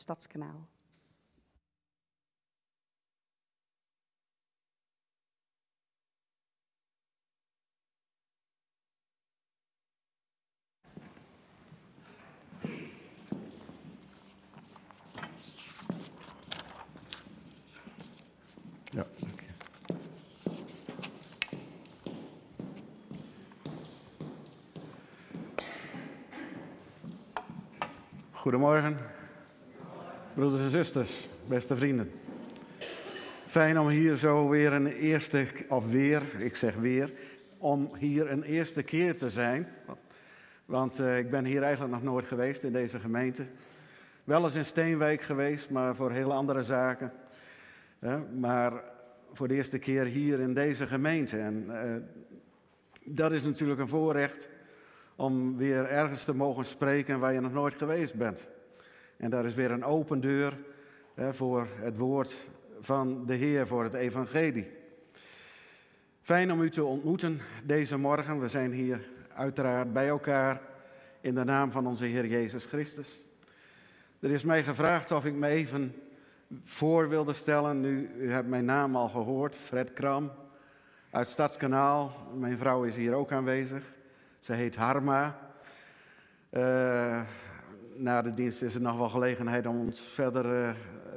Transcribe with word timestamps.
Stadskanaal. 0.00 0.68
Ja, 18.92 19.06
dank 19.20 19.40
je. 19.40 19.48
Goedemorgen, 28.32 28.98
broeders 30.40 30.62
en 30.62 30.70
zusters, 30.70 31.28
beste 31.46 31.76
vrienden. 31.76 32.10
Fijn 33.46 33.78
om 33.78 33.88
hier 33.88 34.16
zo 34.16 34.48
weer 34.48 34.72
een 34.72 34.86
eerste, 34.86 35.46
of 35.68 35.90
weer, 35.90 36.22
ik 36.38 36.56
zeg 36.56 36.74
weer, 36.74 37.12
om 37.58 37.94
hier 37.98 38.30
een 38.30 38.42
eerste 38.42 38.82
keer 38.82 39.16
te 39.16 39.30
zijn. 39.30 39.68
Want 40.64 41.00
uh, 41.00 41.18
ik 41.18 41.30
ben 41.30 41.44
hier 41.44 41.62
eigenlijk 41.62 41.92
nog 41.94 42.02
nooit 42.02 42.26
geweest 42.26 42.62
in 42.62 42.72
deze 42.72 43.00
gemeente. 43.00 43.46
Wel 44.24 44.44
eens 44.44 44.54
in 44.54 44.64
Steenwijk 44.64 45.20
geweest, 45.20 45.70
maar 45.70 45.96
voor 45.96 46.10
heel 46.10 46.32
andere 46.32 46.62
zaken. 46.62 47.12
maar 48.38 48.82
voor 49.32 49.48
de 49.48 49.54
eerste 49.54 49.78
keer 49.78 50.04
hier 50.04 50.40
in 50.40 50.54
deze 50.54 50.86
gemeente. 50.86 51.38
En 51.38 51.64
uh, 51.68 51.94
dat 53.04 53.32
is 53.32 53.44
natuurlijk 53.44 53.80
een 53.80 53.88
voorrecht 53.88 54.48
om 55.16 55.56
weer 55.56 55.86
ergens 55.86 56.24
te 56.24 56.34
mogen 56.34 56.64
spreken 56.64 57.18
waar 57.18 57.32
je 57.32 57.40
nog 57.40 57.52
nooit 57.52 57.74
geweest 57.74 58.14
bent. 58.14 58.48
En 59.20 59.30
daar 59.30 59.44
is 59.44 59.54
weer 59.54 59.70
een 59.70 59.84
open 59.84 60.20
deur 60.20 60.58
hè, 61.14 61.34
voor 61.34 61.68
het 61.80 61.96
woord 61.96 62.34
van 62.80 63.26
de 63.26 63.34
Heer, 63.34 63.66
voor 63.66 63.84
het 63.84 63.94
evangelie. 63.94 64.70
Fijn 66.22 66.52
om 66.52 66.60
u 66.60 66.70
te 66.70 66.84
ontmoeten 66.84 67.40
deze 67.64 67.96
morgen. 67.96 68.40
We 68.40 68.48
zijn 68.48 68.72
hier 68.72 69.08
uiteraard 69.34 69.92
bij 69.92 70.08
elkaar 70.08 70.60
in 71.20 71.34
de 71.34 71.44
naam 71.44 71.70
van 71.70 71.86
onze 71.86 72.04
Heer 72.04 72.26
Jezus 72.26 72.64
Christus. 72.64 73.20
Er 74.20 74.30
is 74.30 74.44
mij 74.44 74.62
gevraagd 74.62 75.10
of 75.10 75.24
ik 75.24 75.34
me 75.34 75.48
even 75.48 75.94
voor 76.62 77.08
wilde 77.08 77.32
stellen. 77.32 77.80
Nu, 77.80 78.10
u 78.18 78.30
hebt 78.32 78.48
mijn 78.48 78.64
naam 78.64 78.96
al 78.96 79.08
gehoord, 79.08 79.56
Fred 79.56 79.92
Kram 79.92 80.32
uit 81.10 81.28
Stadskanaal. 81.28 82.12
Mijn 82.34 82.58
vrouw 82.58 82.84
is 82.84 82.96
hier 82.96 83.14
ook 83.14 83.32
aanwezig. 83.32 83.92
Ze 84.38 84.52
heet 84.52 84.76
Harma. 84.76 85.38
Uh, 86.50 87.20
na 88.00 88.22
de 88.22 88.34
dienst 88.34 88.62
is 88.62 88.74
er 88.74 88.80
nog 88.80 88.96
wel 88.96 89.08
gelegenheid 89.08 89.66
om 89.66 89.80
ons 89.80 90.00
verder 90.00 90.44
uh, 90.44 90.70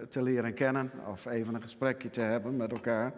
te 0.09 0.21
leren 0.21 0.53
kennen 0.53 0.91
of 1.07 1.25
even 1.25 1.55
een 1.55 1.61
gesprekje 1.61 2.09
te 2.09 2.21
hebben 2.21 2.57
met 2.57 2.71
elkaar. 2.71 3.13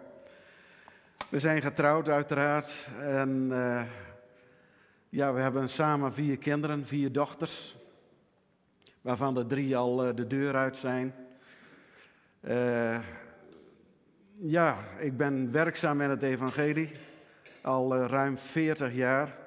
We 1.28 1.38
zijn 1.38 1.62
getrouwd 1.62 2.08
uiteraard 2.08 2.88
en 3.00 3.48
uh, 3.50 3.82
ja, 5.08 5.32
we 5.32 5.40
hebben 5.40 5.68
samen 5.68 6.12
vier 6.12 6.38
kinderen, 6.38 6.86
vier 6.86 7.12
dochters, 7.12 7.76
waarvan 9.00 9.34
de 9.34 9.46
drie 9.46 9.76
al 9.76 9.96
de 9.96 10.26
deur 10.26 10.54
uit 10.54 10.76
zijn. 10.76 11.14
ja, 14.32 14.78
ik 14.98 15.16
ben 15.16 15.52
werkzaam 15.52 16.00
in 16.00 16.10
het 16.10 16.22
evangelie 16.22 16.92
al 17.62 17.96
ruim 17.96 18.38
40 18.38 18.92
jaar. 18.92 19.45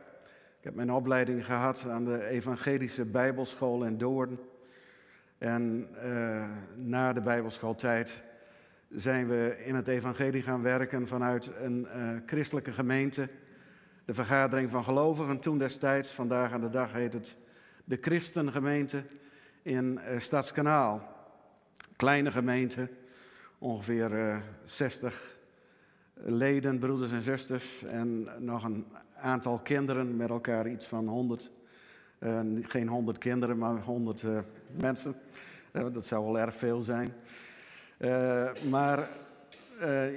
Ik 0.59 0.65
heb 0.65 0.75
mijn 0.75 0.91
opleiding 0.91 1.45
gehad 1.45 1.85
aan 1.89 2.05
de 2.05 2.25
Evangelische 2.25 3.05
Bijbelschool 3.05 3.83
in 3.83 3.97
Doorn. 3.97 4.39
En 5.37 5.87
uh, 6.03 6.49
na 6.75 7.13
de 7.13 7.21
Bijbelschooltijd 7.21 8.23
zijn 8.89 9.27
we 9.27 9.61
in 9.63 9.75
het 9.75 9.87
Evangelie 9.87 10.41
gaan 10.41 10.61
werken 10.61 11.07
vanuit 11.07 11.51
een 11.61 11.87
uh, 11.95 12.17
christelijke 12.25 12.71
gemeente. 12.71 13.29
De 14.05 14.13
Vergadering 14.13 14.69
van 14.69 14.83
Gelovigen 14.83 15.39
toen 15.39 15.57
destijds. 15.57 16.11
Vandaag 16.11 16.51
aan 16.51 16.61
de 16.61 16.69
dag 16.69 16.93
heet 16.93 17.13
het 17.13 17.37
de 17.83 17.97
Christengemeente 18.01 19.03
in 19.61 19.99
uh, 20.09 20.19
Stadskanaal. 20.19 21.15
Kleine 21.95 22.31
gemeente, 22.31 22.89
ongeveer 23.57 24.41
60 24.65 25.37
leden, 26.13 26.79
broeders 26.79 27.11
en 27.11 27.21
zusters. 27.21 27.83
En 27.83 28.27
nog 28.39 28.63
een 28.63 28.85
aantal 29.19 29.59
kinderen 29.59 30.15
met 30.15 30.29
elkaar, 30.29 30.69
iets 30.69 30.85
van 30.85 31.07
100. 31.07 31.51
Uh, 32.19 32.39
geen 32.61 32.87
100 32.87 33.17
kinderen, 33.17 33.57
maar 33.57 33.81
100 33.81 34.21
uh, 34.21 34.37
eh, 34.37 34.43
mensen. 34.81 35.15
Uh, 35.71 35.85
dat 35.93 36.05
zou 36.05 36.25
wel 36.25 36.39
erg 36.39 36.55
veel 36.55 36.81
zijn. 36.81 37.13
Eh, 37.97 38.49
maar 38.69 39.09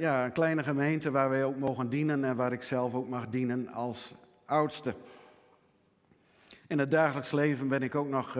ja, 0.00 0.24
een 0.24 0.32
kleine 0.32 0.62
gemeente 0.62 1.10
waar 1.10 1.30
wij 1.30 1.44
ook 1.44 1.56
mogen 1.56 1.88
dienen 1.88 2.24
en 2.24 2.36
waar 2.36 2.52
ik 2.52 2.62
zelf 2.62 2.94
ook 2.94 3.08
mag 3.08 3.28
dienen 3.28 3.68
als 3.68 4.14
oudste. 4.44 4.94
In 6.66 6.78
het 6.78 6.90
dagelijks 6.90 7.32
leven 7.32 7.68
ben 7.68 7.82
ik 7.82 7.94
ook 7.94 8.08
nog 8.08 8.36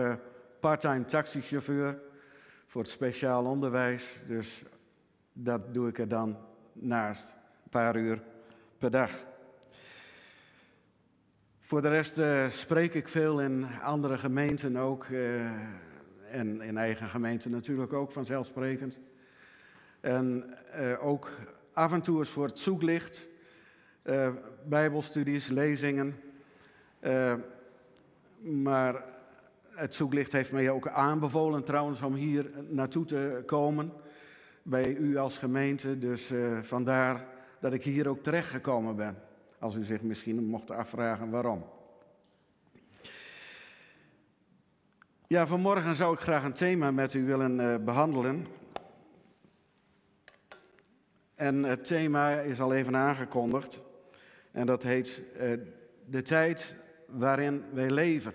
parttime 0.59 1.05
taxichauffeur 1.05 1.99
voor 2.67 2.81
het 2.81 2.91
speciaal 2.91 3.45
onderwijs. 3.45 4.19
Dus 4.25 4.63
dat 5.33 5.73
doe 5.73 5.87
ik 5.87 5.99
er 5.99 6.07
dan 6.07 6.37
naast, 6.73 7.35
een 7.63 7.69
paar 7.69 7.95
uur 7.95 8.23
per 8.77 8.91
dag. 8.91 9.11
Voor 11.65 11.81
de 11.81 11.89
rest 11.89 12.19
uh, 12.19 12.49
spreek 12.49 12.93
ik 12.93 13.07
veel 13.07 13.41
in 13.41 13.65
andere 13.81 14.17
gemeenten 14.17 14.77
ook. 14.77 15.07
Uh, 15.07 15.45
en 16.29 16.61
in 16.61 16.77
eigen 16.77 17.09
gemeente 17.09 17.49
natuurlijk 17.49 17.93
ook 17.93 18.11
vanzelfsprekend. 18.11 18.99
En 19.99 20.53
uh, 20.79 21.05
ook 21.05 21.29
af 21.73 21.91
voor 22.21 22.45
het 22.45 22.59
zoeklicht. 22.59 23.29
Bijbelstudies, 24.65 25.47
lezingen. 25.47 26.15
maar 28.39 29.03
het 29.69 29.93
zoeklicht 29.93 30.31
heeft 30.31 30.51
mij 30.51 30.69
ook 30.69 30.87
aanbevolen 30.87 31.63
trouwens 31.63 32.01
om 32.01 32.13
hier 32.13 32.51
naartoe 32.69 33.05
te 33.05 33.43
komen. 33.45 33.93
Bij 34.63 34.95
u 34.95 35.17
als 35.17 35.37
gemeente. 35.37 35.97
Dus 35.97 36.31
vandaar 36.61 37.25
dat 37.59 37.73
ik 37.73 37.83
hier 37.83 38.07
ook 38.07 38.23
terecht 38.23 38.49
gekomen 38.49 38.95
ben. 38.95 39.17
Als 39.63 39.75
u 39.75 39.83
zich 39.83 40.01
misschien 40.01 40.45
mocht 40.45 40.71
afvragen 40.71 41.29
waarom. 41.29 41.65
Ja, 45.27 45.47
vanmorgen 45.47 45.95
zou 45.95 46.13
ik 46.13 46.19
graag 46.19 46.43
een 46.43 46.53
thema 46.53 46.91
met 46.91 47.13
u 47.13 47.25
willen 47.25 47.59
uh, 47.59 47.75
behandelen. 47.77 48.47
En 51.35 51.63
het 51.63 51.85
thema 51.85 52.39
is 52.39 52.59
al 52.59 52.73
even 52.73 52.95
aangekondigd. 52.95 53.81
En 54.51 54.65
dat 54.65 54.83
heet 54.83 55.21
uh, 55.35 55.53
de 56.05 56.21
tijd 56.21 56.75
waarin 57.07 57.63
wij 57.73 57.89
leven. 57.89 58.33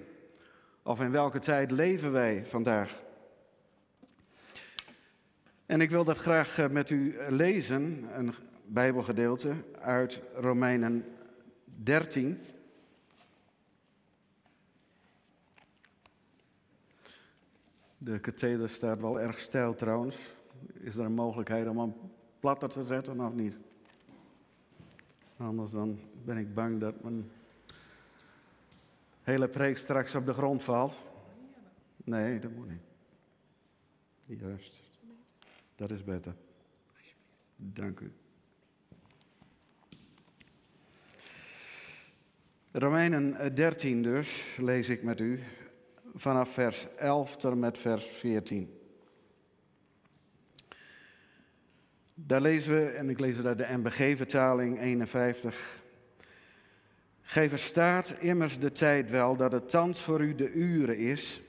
Of 0.82 1.00
in 1.00 1.10
welke 1.10 1.38
tijd 1.38 1.70
leven 1.70 2.12
wij 2.12 2.46
vandaag? 2.46 3.02
En 5.66 5.80
ik 5.80 5.90
wil 5.90 6.04
dat 6.04 6.18
graag 6.18 6.58
uh, 6.58 6.68
met 6.68 6.90
u 6.90 7.16
lezen, 7.28 8.08
een 8.14 8.34
Bijbelgedeelte 8.64 9.54
uit 9.80 10.22
Romeinen 10.34 11.04
13. 11.82 12.40
De 17.98 18.18
katheder 18.18 18.68
staat 18.68 19.00
wel 19.00 19.20
erg 19.20 19.38
stijl 19.38 19.74
trouwens. 19.74 20.16
Is 20.72 20.96
er 20.96 21.04
een 21.04 21.12
mogelijkheid 21.12 21.68
om 21.68 21.78
hem 21.78 21.94
platter 22.40 22.68
te 22.68 22.84
zetten 22.84 23.20
of 23.20 23.34
niet? 23.34 23.58
Anders 25.36 25.70
dan 25.70 26.00
ben 26.24 26.36
ik 26.36 26.54
bang 26.54 26.80
dat 26.80 27.02
mijn 27.02 27.30
hele 29.22 29.48
preek 29.48 29.76
straks 29.76 30.14
op 30.14 30.26
de 30.26 30.32
grond 30.32 30.62
valt. 30.62 30.96
Nee, 32.04 32.38
dat 32.38 32.50
moet 32.50 32.68
niet. 32.68 32.82
Juist. 34.40 34.80
Dat 35.74 35.90
is 35.90 36.04
beter. 36.04 36.34
Dank 37.56 38.00
u. 38.00 38.12
Romeinen 42.78 43.54
13 43.54 44.02
dus, 44.02 44.56
lees 44.56 44.88
ik 44.88 45.02
met 45.02 45.20
u, 45.20 45.40
vanaf 46.14 46.52
vers 46.52 46.86
11 46.96 47.36
tot 47.36 47.56
met 47.56 47.78
vers 47.78 48.04
14. 48.04 48.78
Daar 52.14 52.40
lezen 52.40 52.74
we, 52.74 52.86
en 52.86 53.10
ik 53.10 53.18
lees 53.18 53.36
het 53.36 53.46
uit 53.46 53.58
de 53.58 53.66
MBG-vertaling 53.76 54.80
51. 54.80 55.80
Gij 57.22 57.48
verstaat 57.48 58.14
immers 58.18 58.58
de 58.58 58.72
tijd 58.72 59.10
wel 59.10 59.36
dat 59.36 59.52
het 59.52 59.68
thans 59.68 60.00
voor 60.00 60.20
u 60.20 60.34
de 60.34 60.52
uren 60.52 60.96
is 60.96 61.42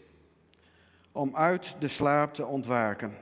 om 1.12 1.36
uit 1.36 1.76
de 1.80 1.88
slaap 1.88 2.34
te 2.34 2.46
ontwaken. 2.46 3.14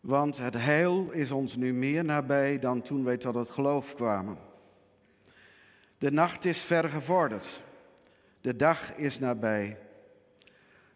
Want 0.00 0.38
het 0.38 0.54
heil 0.54 1.10
is 1.10 1.30
ons 1.30 1.56
nu 1.56 1.72
meer 1.72 2.04
nabij 2.04 2.58
dan 2.58 2.82
toen 2.82 3.04
wij 3.04 3.16
tot 3.16 3.34
het 3.34 3.50
geloof 3.50 3.94
kwamen. 3.94 4.49
De 6.00 6.12
nacht 6.12 6.44
is 6.44 6.58
ver 6.58 6.88
gevorderd. 6.88 7.62
De 8.40 8.56
dag 8.56 8.94
is 8.94 9.18
nabij. 9.18 9.78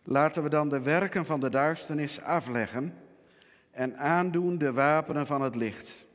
Laten 0.03 0.43
we 0.43 0.49
dan 0.49 0.69
de 0.69 0.81
werken 0.81 1.27
van 1.27 1.41
de 1.41 1.51
duisternis 1.51 2.21
afleggen 2.21 2.95
en 3.71 3.97
aandoen 3.99 4.59
de 4.59 4.73
wapenen 4.73 5.27
van 5.27 5.43
het 5.43 5.55
licht. 5.55 6.07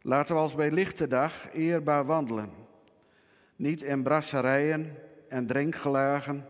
Laten 0.00 0.34
we 0.34 0.40
als 0.40 0.54
bij 0.54 0.70
lichte 0.70 1.06
dag 1.06 1.52
eerbaar 1.52 2.04
wandelen, 2.04 2.50
niet 3.56 3.82
in 3.82 4.02
brasserijen 4.02 4.96
en 5.28 5.46
drinkgelagen, 5.46 6.46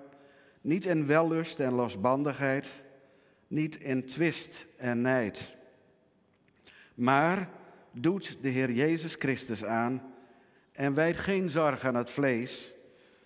niet 0.60 0.84
in 0.84 1.06
wellust 1.06 1.60
en 1.60 1.72
losbandigheid, 1.72 2.84
niet 3.46 3.76
in 3.76 4.06
twist 4.06 4.66
en 4.76 5.00
nijd. 5.00 5.56
Maar 6.94 7.48
doet 7.92 8.38
de 8.40 8.48
Heer 8.48 8.70
Jezus 8.70 9.14
Christus 9.14 9.64
aan 9.64 10.13
en 10.74 10.94
wijdt 10.94 11.18
geen 11.18 11.50
zorg 11.50 11.84
aan 11.84 11.94
het 11.94 12.10
vlees, 12.10 12.74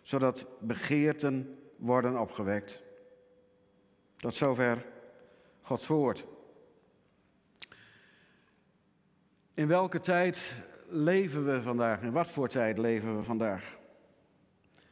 zodat 0.02 0.46
begeerten 0.60 1.58
worden 1.76 2.20
opgewekt. 2.20 2.82
Tot 4.16 4.34
zover 4.34 4.84
Gods 5.60 5.86
woord. 5.86 6.26
In 9.54 9.68
welke 9.68 10.00
tijd 10.00 10.54
leven 10.88 11.44
we 11.44 11.62
vandaag? 11.62 12.02
In 12.02 12.12
wat 12.12 12.26
voor 12.26 12.48
tijd 12.48 12.78
leven 12.78 13.16
we 13.16 13.22
vandaag? 13.22 13.78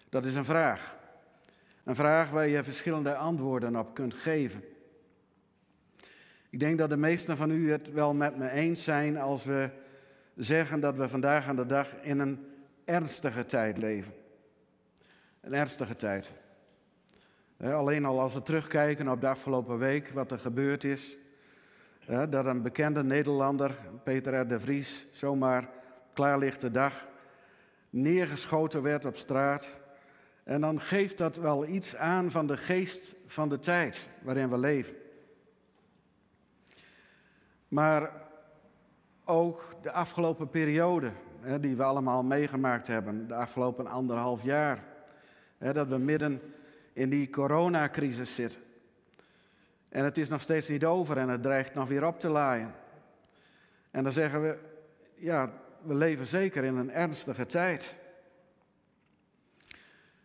Dat 0.09 0.25
is 0.25 0.35
een 0.35 0.45
vraag. 0.45 0.97
Een 1.85 1.95
vraag 1.95 2.31
waar 2.31 2.47
je 2.47 2.65
verschillende 2.65 3.17
antwoorden 3.17 3.77
op 3.77 3.95
kunt 3.95 4.15
geven. 4.15 4.65
Ik 6.51 6.59
denk 6.59 6.79
dat 6.79 6.89
de 6.89 6.97
meesten 6.97 7.37
van 7.37 7.51
u 7.51 7.71
het 7.71 7.93
wel 7.93 8.15
met 8.15 8.37
me 8.37 8.51
eens 8.51 8.85
zijn 8.85 9.19
als 9.19 9.45
we 9.45 9.71
zeggen 10.37 10.81
dat 10.81 10.97
we 10.97 11.09
vandaag 11.09 11.47
aan 11.47 11.57
de 11.57 11.67
dag 11.67 11.95
in 12.03 12.19
een 12.19 12.47
ernstige 12.85 13.47
tijd 13.47 13.79
leven. 13.79 14.13
Een 15.41 15.55
ernstige 15.55 15.97
tijd. 15.97 16.33
Alleen 17.63 18.05
al 18.05 18.21
als 18.21 18.35
we 18.35 18.43
terugkijken 18.43 19.09
op 19.09 19.21
de 19.21 19.29
afgelopen 19.29 19.79
week, 19.79 20.09
wat 20.09 20.31
er 20.31 20.39
gebeurd 20.39 20.85
is. 20.85 21.17
Dat 22.29 22.47
een 22.47 22.63
bekende 22.63 23.05
Nederlander, 23.05 23.79
Peter 24.05 24.41
R. 24.41 24.49
de 24.49 24.61
Vries, 24.61 25.07
zomaar 25.11 25.69
klaarlichte 26.13 26.71
dag 26.71 27.07
neergeschoten 27.91 28.83
werd 28.83 29.05
op 29.05 29.17
straat. 29.17 29.79
En 30.45 30.61
dan 30.61 30.81
geeft 30.81 31.19
dat 31.19 31.37
wel 31.37 31.67
iets 31.67 31.97
aan 31.97 32.31
van 32.31 32.47
de 32.47 32.57
geest 32.57 33.15
van 33.27 33.49
de 33.49 33.59
tijd 33.59 34.09
waarin 34.23 34.51
we 34.51 34.59
leven. 34.59 34.95
Maar 37.69 38.26
ook 39.29 39.75
de 39.83 39.93
afgelopen 39.93 40.51
periode, 40.51 41.13
die 41.61 41.77
we 41.77 41.83
allemaal 41.83 42.23
meegemaakt 42.23 42.87
hebben, 42.87 43.29
de 43.29 43.35
afgelopen 43.35 43.87
anderhalf 43.87 44.43
jaar, 44.43 44.85
dat 45.59 45.89
we 45.89 45.99
midden 45.99 46.43
in 46.93 47.11
die 47.11 47.31
coronacrisis 47.31 48.35
zitten. 48.35 48.61
En 49.89 50.05
het 50.05 50.19
is 50.19 50.29
nog 50.29 50.41
steeds 50.41 50.69
niet 50.69 50.85
over 50.85 51.19
en 51.19 51.29
het 51.29 51.43
dreigt 51.43 51.75
nog 51.75 51.89
weer 51.89 52.07
op 52.07 52.21
te 52.21 52.29
laaien. 52.29 52.75
En 53.91 54.03
dan 54.03 54.13
zeggen 54.13 54.43
we, 54.43 54.59
ja, 55.15 55.53
we 55.83 55.95
leven 55.95 56.27
zeker 56.27 56.65
in 56.65 56.77
een 56.77 56.91
ernstige 56.91 57.47
tijd. 57.47 57.99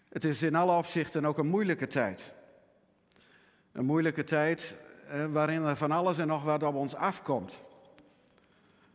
Het 0.09 0.24
is 0.24 0.42
in 0.42 0.56
alle 0.56 0.77
opzichten 0.77 1.25
ook 1.25 1.38
een 1.38 1.48
moeilijke 1.48 1.88
tijd. 1.88 2.33
Een 3.71 3.86
moeilijke 3.86 4.24
tijd 4.24 4.75
waarin 5.30 5.63
er 5.63 5.77
van 5.77 5.92
alles 5.92 6.18
en 6.18 6.27
nog 6.27 6.44
wat 6.44 6.63
op 6.63 6.75
ons 6.75 6.95
afkomt. 6.95 7.62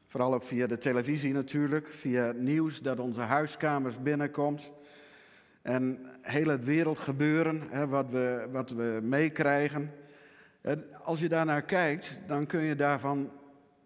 Vooral 0.07 0.35
ook 0.35 0.43
via 0.43 0.67
de 0.67 0.79
televisie 0.79 1.33
natuurlijk, 1.33 1.87
via 1.87 2.33
nieuws 2.33 2.81
dat 2.81 3.01
onze 3.01 3.21
huiskamers 3.21 4.03
binnenkomt. 4.03 4.73
En 5.63 6.07
heel 6.23 6.49
het 6.49 6.65
wereldgebeuren, 6.65 7.63
hè, 7.71 7.87
wat 7.87 8.11
we, 8.11 8.49
wat 8.53 8.71
we 8.71 9.01
meekrijgen. 9.03 9.93
Als 11.03 11.21
je 11.21 11.29
daarnaar 11.29 11.63
kijkt, 11.63 12.21
dan 12.27 12.47
kun 12.47 12.63
je 12.63 12.75
daarvan, 12.75 13.31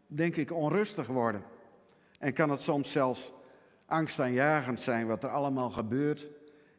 denk 0.06 0.36
ik, 0.36 0.52
onrustig 0.52 1.06
worden. 1.06 1.42
En 2.18 2.32
kan 2.32 2.50
het 2.50 2.60
soms 2.60 2.92
zelfs 2.92 3.32
angstaanjagend 3.86 4.80
zijn 4.80 5.06
wat 5.06 5.22
er 5.22 5.30
allemaal 5.30 5.70
gebeurt 5.70 6.28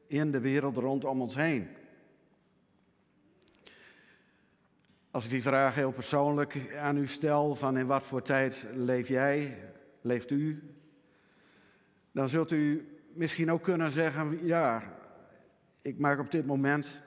in 0.08 0.32
de 0.32 0.40
wereld 0.40 0.78
rondom 0.78 1.22
ons 1.22 1.36
heen. 1.36 1.68
Als 5.12 5.24
ik 5.24 5.30
die 5.30 5.42
vraag 5.42 5.76
heel 5.76 5.92
persoonlijk 5.92 6.76
aan 6.76 6.98
u 6.98 7.08
stel, 7.08 7.56
van 7.56 7.78
in 7.78 7.86
wat 7.86 8.04
voor 8.04 8.22
tijd 8.22 8.68
leef 8.74 9.08
jij, 9.08 9.58
leeft 10.02 10.32
u, 10.32 10.64
dan 12.12 12.30
zult 12.30 12.52
u 12.52 12.88
misschien 13.14 13.52
ook 13.52 13.64
kunnen 13.64 13.92
zeggen, 13.92 14.46
ja, 14.46 14.98
ik 15.82 16.00
maak 16.00 16.20
op 16.20 16.32
dit 16.32 16.46
moment 16.46 17.02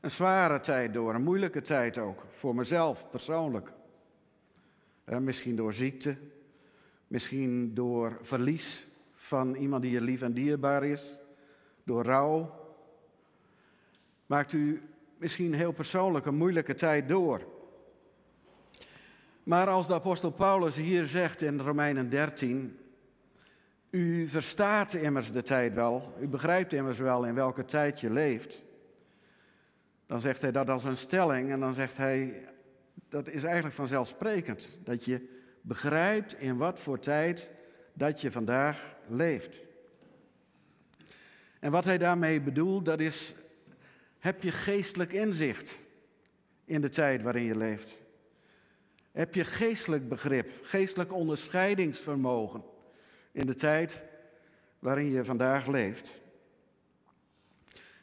een 0.00 0.10
zware 0.10 0.60
tijd 0.60 0.94
door, 0.94 1.14
een 1.14 1.22
moeilijke 1.22 1.60
tijd 1.60 1.98
ook, 1.98 2.26
voor 2.30 2.54
mezelf 2.54 3.10
persoonlijk. 3.10 3.72
misschien 5.20 5.56
door 5.56 5.72
ziekte, 5.72 6.16
misschien 7.06 7.74
door 7.74 8.18
verlies 8.22 8.86
van 9.12 9.54
iemand 9.54 9.82
die 9.82 9.92
je 9.92 10.00
lief 10.00 10.22
en 10.22 10.32
dierbaar 10.32 10.84
is, 10.84 11.20
door 11.84 12.04
rouw. 12.04 12.62
Maakt 14.26 14.52
u 14.52 14.82
misschien 15.24 15.54
heel 15.54 15.72
persoonlijk 15.72 16.26
een 16.26 16.34
moeilijke 16.34 16.74
tijd 16.74 17.08
door. 17.08 17.40
Maar 19.42 19.68
als 19.68 19.86
de 19.86 19.94
apostel 19.94 20.30
Paulus 20.30 20.76
hier 20.76 21.06
zegt 21.06 21.42
in 21.42 21.60
Romeinen 21.60 22.08
13, 22.08 22.78
u 23.90 24.28
verstaat 24.28 24.92
immers 24.92 25.32
de 25.32 25.42
tijd 25.42 25.74
wel, 25.74 26.14
u 26.20 26.28
begrijpt 26.28 26.72
immers 26.72 26.98
wel 26.98 27.24
in 27.24 27.34
welke 27.34 27.64
tijd 27.64 28.00
je 28.00 28.10
leeft. 28.10 28.62
Dan 30.06 30.20
zegt 30.20 30.42
hij 30.42 30.52
dat 30.52 30.70
als 30.70 30.84
een 30.84 30.96
stelling 30.96 31.50
en 31.50 31.60
dan 31.60 31.74
zegt 31.74 31.96
hij, 31.96 32.48
dat 33.08 33.28
is 33.28 33.44
eigenlijk 33.44 33.74
vanzelfsprekend, 33.74 34.80
dat 34.82 35.04
je 35.04 35.28
begrijpt 35.60 36.38
in 36.38 36.56
wat 36.56 36.78
voor 36.78 36.98
tijd 36.98 37.50
dat 37.92 38.20
je 38.20 38.30
vandaag 38.30 38.96
leeft. 39.06 39.62
En 41.60 41.70
wat 41.70 41.84
hij 41.84 41.98
daarmee 41.98 42.40
bedoelt, 42.40 42.84
dat 42.84 43.00
is, 43.00 43.34
heb 44.24 44.42
je 44.42 44.52
geestelijk 44.52 45.12
inzicht 45.12 45.78
in 46.64 46.80
de 46.80 46.88
tijd 46.88 47.22
waarin 47.22 47.42
je 47.42 47.56
leeft? 47.56 47.98
Heb 49.12 49.34
je 49.34 49.44
geestelijk 49.44 50.08
begrip, 50.08 50.50
geestelijk 50.62 51.12
onderscheidingsvermogen 51.12 52.64
in 53.32 53.46
de 53.46 53.54
tijd 53.54 54.04
waarin 54.78 55.10
je 55.10 55.24
vandaag 55.24 55.66
leeft? 55.66 56.20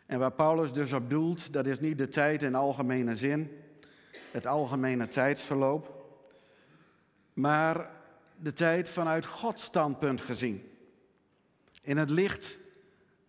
En 0.05 0.19
waar 0.19 0.31
Paulus 0.31 0.73
dus 0.73 0.93
op 0.93 1.09
doelt, 1.09 1.53
dat 1.53 1.65
is 1.65 1.79
niet 1.79 1.97
de 1.97 2.09
tijd 2.09 2.43
in 2.43 2.55
algemene 2.55 3.15
zin, 3.15 3.57
het 4.31 4.47
algemene 4.47 5.07
tijdsverloop, 5.07 6.05
maar 7.33 7.91
de 8.35 8.53
tijd 8.53 8.89
vanuit 8.89 9.25
Gods 9.25 9.63
standpunt 9.63 10.21
gezien. 10.21 10.71
In 11.83 11.97
het 11.97 12.09
licht 12.09 12.59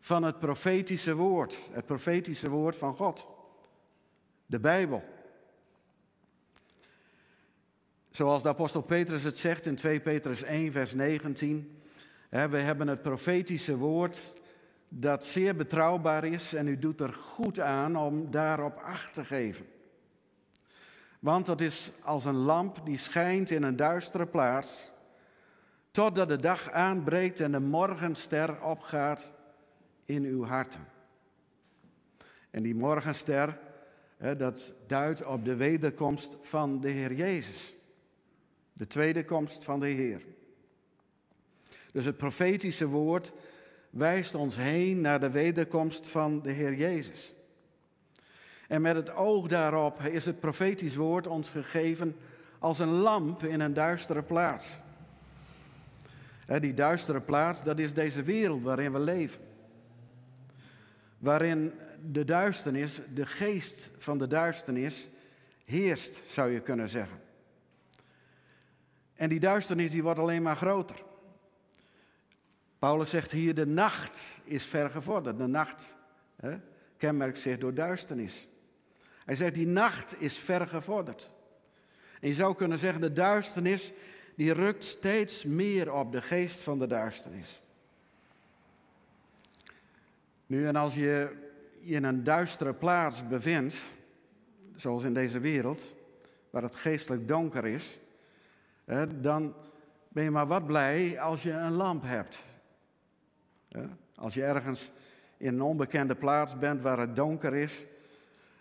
van 0.03 0.23
het 0.23 0.39
profetische 0.39 1.15
woord, 1.15 1.59
het 1.71 1.87
profetische 1.87 2.51
woord 2.51 2.77
van 2.77 2.97
God, 2.97 3.27
de 4.47 4.61
Bijbel. 4.61 5.05
Zoals 8.11 8.43
de 8.43 8.49
apostel 8.49 8.83
Petrus 8.83 9.23
het 9.23 9.39
zegt 9.39 9.67
in 9.67 9.75
2 9.75 10.01
Petrus 10.01 10.43
1, 10.43 10.73
vers 10.73 10.95
19. 10.95 11.83
we 12.29 12.37
hebben 12.37 12.89
het 12.89 13.03
profetische 13.03 13.77
woord 13.77 14.35
dat 14.89 15.25
zeer 15.25 15.57
betrouwbaar 15.57 16.25
is 16.25 16.55
en 16.55 16.67
u 16.67 16.79
doet 16.79 17.01
er 17.01 17.13
goed 17.13 17.61
aan 17.61 17.97
om 17.97 18.31
daarop 18.31 18.77
acht 18.77 19.15
te 19.15 19.25
geven. 19.25 19.67
Want 21.19 21.47
dat 21.47 21.61
is 21.61 21.91
als 22.05 22.25
een 22.25 22.37
lamp 22.37 22.81
die 22.85 22.99
schijnt 22.99 23.51
in 23.51 23.63
een 23.63 23.77
duistere 23.77 24.27
plaats, 24.27 24.93
totdat 25.91 26.29
de 26.29 26.41
dag 26.41 26.71
aanbreekt 26.71 27.41
en 27.41 27.53
de 27.53 27.61
morgenster 27.61 28.63
opgaat 28.63 29.41
in 30.05 30.25
uw 30.25 30.45
harten. 30.45 30.87
En 32.51 32.63
die 32.63 32.75
morgenster, 32.75 33.59
dat 34.37 34.75
duidt 34.87 35.25
op 35.25 35.45
de 35.45 35.57
wederkomst 35.57 36.37
van 36.41 36.81
de 36.81 36.89
Heer 36.89 37.13
Jezus. 37.13 37.75
De 38.73 38.87
tweede 38.87 39.25
komst 39.25 39.65
van 39.65 39.81
de 39.81 39.87
Heer. 39.87 40.23
Dus 41.93 42.05
het 42.05 42.17
profetische 42.17 42.87
woord 42.87 43.33
wijst 43.91 44.35
ons 44.35 44.57
heen 44.57 45.01
naar 45.01 45.21
de 45.21 45.31
wederkomst 45.31 46.09
van 46.09 46.43
de 46.43 46.51
Heer 46.51 46.75
Jezus. 46.75 47.35
En 48.69 48.83
met 48.83 48.97
het 48.97 49.15
oog 49.15 49.47
daarop 49.47 50.03
is 50.03 50.25
het 50.25 50.41
profetisch 50.41 50.97
woord 50.97 51.27
ons 51.27 51.51
gegeven 51.51 52.17
als 52.59 52.79
een 52.79 52.93
lamp 52.93 53.43
in 53.43 53.61
een 53.61 53.75
duistere 53.75 54.23
plaats. 54.23 54.79
Die 56.61 56.75
duistere 56.75 57.21
plaats, 57.21 57.63
dat 57.63 57.79
is 57.79 57.95
deze 57.95 58.23
wereld 58.23 58.63
waarin 58.63 58.93
we 58.93 58.99
leven. 58.99 59.41
Waarin 61.23 61.73
de 62.11 62.25
duisternis, 62.25 63.01
de 63.15 63.27
geest 63.27 63.91
van 63.99 64.19
de 64.19 64.27
duisternis, 64.27 65.09
heerst, 65.65 66.23
zou 66.29 66.51
je 66.51 66.61
kunnen 66.61 66.89
zeggen. 66.89 67.21
En 69.15 69.29
die 69.29 69.41
duisternis 69.41 69.91
die 69.91 70.03
wordt 70.03 70.19
alleen 70.19 70.43
maar 70.43 70.57
groter. 70.57 71.05
Paulus 72.79 73.11
zegt 73.11 73.31
hier, 73.31 73.55
de 73.55 73.67
nacht 73.67 74.41
is 74.45 74.65
ver 74.65 74.91
gevorderd. 74.91 75.39
De 75.39 75.47
nacht 75.47 75.97
hè, 76.37 76.59
kenmerkt 76.97 77.39
zich 77.39 77.59
door 77.59 77.75
duisternis. 77.75 78.49
Hij 79.25 79.35
zegt, 79.35 79.55
die 79.55 79.67
nacht 79.67 80.21
is 80.21 80.39
ver 80.39 80.67
gevorderd. 80.67 81.31
En 82.21 82.29
je 82.29 82.35
zou 82.35 82.55
kunnen 82.55 82.79
zeggen, 82.79 83.01
de 83.01 83.13
duisternis, 83.13 83.93
die 84.37 84.53
rukt 84.53 84.85
steeds 84.85 85.45
meer 85.45 85.93
op 85.93 86.13
de 86.13 86.23
geest 86.23 86.63
van 86.63 86.79
de 86.79 86.87
duisternis. 86.87 87.63
Nu, 90.53 90.67
en 90.67 90.77
als 90.77 90.95
je 90.95 91.37
je 91.81 91.95
in 91.95 92.05
een 92.05 92.25
duistere 92.25 92.75
plaats 92.75 93.29
bevindt, 93.29 93.95
zoals 94.75 95.05
in 95.05 95.15
deze 95.15 95.41
wereld, 95.41 95.95
waar 96.51 96.63
het 96.63 96.75
geestelijk 96.75 97.29
donker 97.29 97.65
is, 97.65 97.99
dan 99.21 99.55
ben 100.09 100.25
je 100.25 100.31
maar 100.31 100.47
wat 100.47 100.67
blij 100.67 101.21
als 101.21 101.43
je 101.43 101.51
een 101.51 101.73
lamp 101.73 102.03
hebt. 102.03 102.43
Als 104.15 104.35
je 104.35 104.45
ergens 104.45 104.93
in 105.37 105.55
een 105.55 105.63
onbekende 105.63 106.15
plaats 106.15 106.59
bent 106.59 106.83
waar 106.83 106.99
het 106.99 107.17
donker 107.17 107.55
is, 107.55 107.87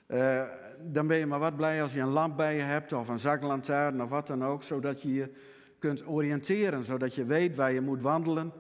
eh, 0.06 0.44
dan 0.82 1.08
ben 1.08 1.18
je 1.18 1.26
maar 1.26 1.40
wat 1.40 1.56
blij 1.56 1.82
als 1.82 1.94
je 1.94 2.00
een 2.00 2.08
lamp 2.08 2.38
bij 2.38 2.56
je 2.56 2.62
hebt 2.62 2.94
of 2.94 3.08
een 3.08 3.20
zaklantaarn 3.20 4.02
of 4.02 4.10
wat 4.10 4.28
dan 4.28 4.46
ook, 4.46 4.64
zodat 4.64 5.02
je 5.02 5.14
je 5.14 5.32
kunt 5.80 6.08
oriënteren, 6.08 6.86
zodat 6.86 7.16
je 7.16 7.26
weet 7.26 7.56
waar 7.56 7.72
je 7.72 7.82
moet 7.82 8.02
wandelen, 8.02 8.52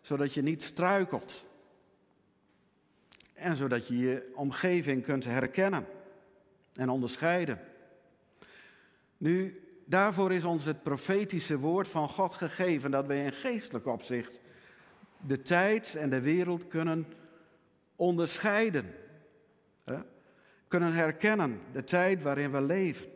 zodat 0.00 0.34
je 0.34 0.42
niet 0.42 0.62
struikelt. 0.62 1.46
En 3.38 3.56
zodat 3.56 3.88
je 3.88 3.98
je 3.98 4.32
omgeving 4.34 5.02
kunt 5.02 5.24
herkennen 5.24 5.86
en 6.74 6.88
onderscheiden. 6.88 7.60
Nu, 9.16 9.62
daarvoor 9.84 10.32
is 10.32 10.44
ons 10.44 10.64
het 10.64 10.82
profetische 10.82 11.58
woord 11.58 11.88
van 11.88 12.08
God 12.08 12.34
gegeven, 12.34 12.90
dat 12.90 13.06
wij 13.06 13.24
in 13.24 13.32
geestelijk 13.32 13.86
opzicht 13.86 14.40
de 15.26 15.42
tijd 15.42 15.94
en 15.94 16.10
de 16.10 16.20
wereld 16.20 16.66
kunnen 16.66 17.06
onderscheiden. 17.96 18.94
Hè? 19.84 19.98
Kunnen 20.68 20.92
herkennen 20.92 21.60
de 21.72 21.84
tijd 21.84 22.22
waarin 22.22 22.50
we 22.50 22.60
leven. 22.60 23.06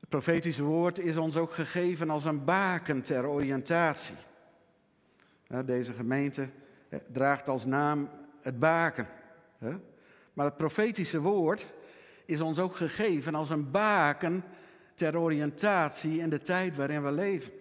Het 0.00 0.08
profetische 0.08 0.62
woord 0.62 0.98
is 0.98 1.16
ons 1.16 1.36
ook 1.36 1.52
gegeven 1.52 2.10
als 2.10 2.24
een 2.24 2.44
baken 2.44 3.02
ter 3.02 3.26
oriëntatie. 3.26 4.16
Deze 5.64 5.92
gemeente 5.92 6.48
draagt 7.10 7.48
als 7.48 7.66
naam 7.66 8.10
het 8.40 8.58
baken. 8.58 9.06
Maar 10.32 10.46
het 10.46 10.56
profetische 10.56 11.20
woord 11.20 11.74
is 12.24 12.40
ons 12.40 12.58
ook 12.58 12.76
gegeven 12.76 13.34
als 13.34 13.50
een 13.50 13.70
baken 13.70 14.44
ter 14.94 15.18
oriëntatie 15.18 16.20
in 16.20 16.30
de 16.30 16.40
tijd 16.40 16.76
waarin 16.76 17.02
we 17.02 17.12
leven. 17.12 17.52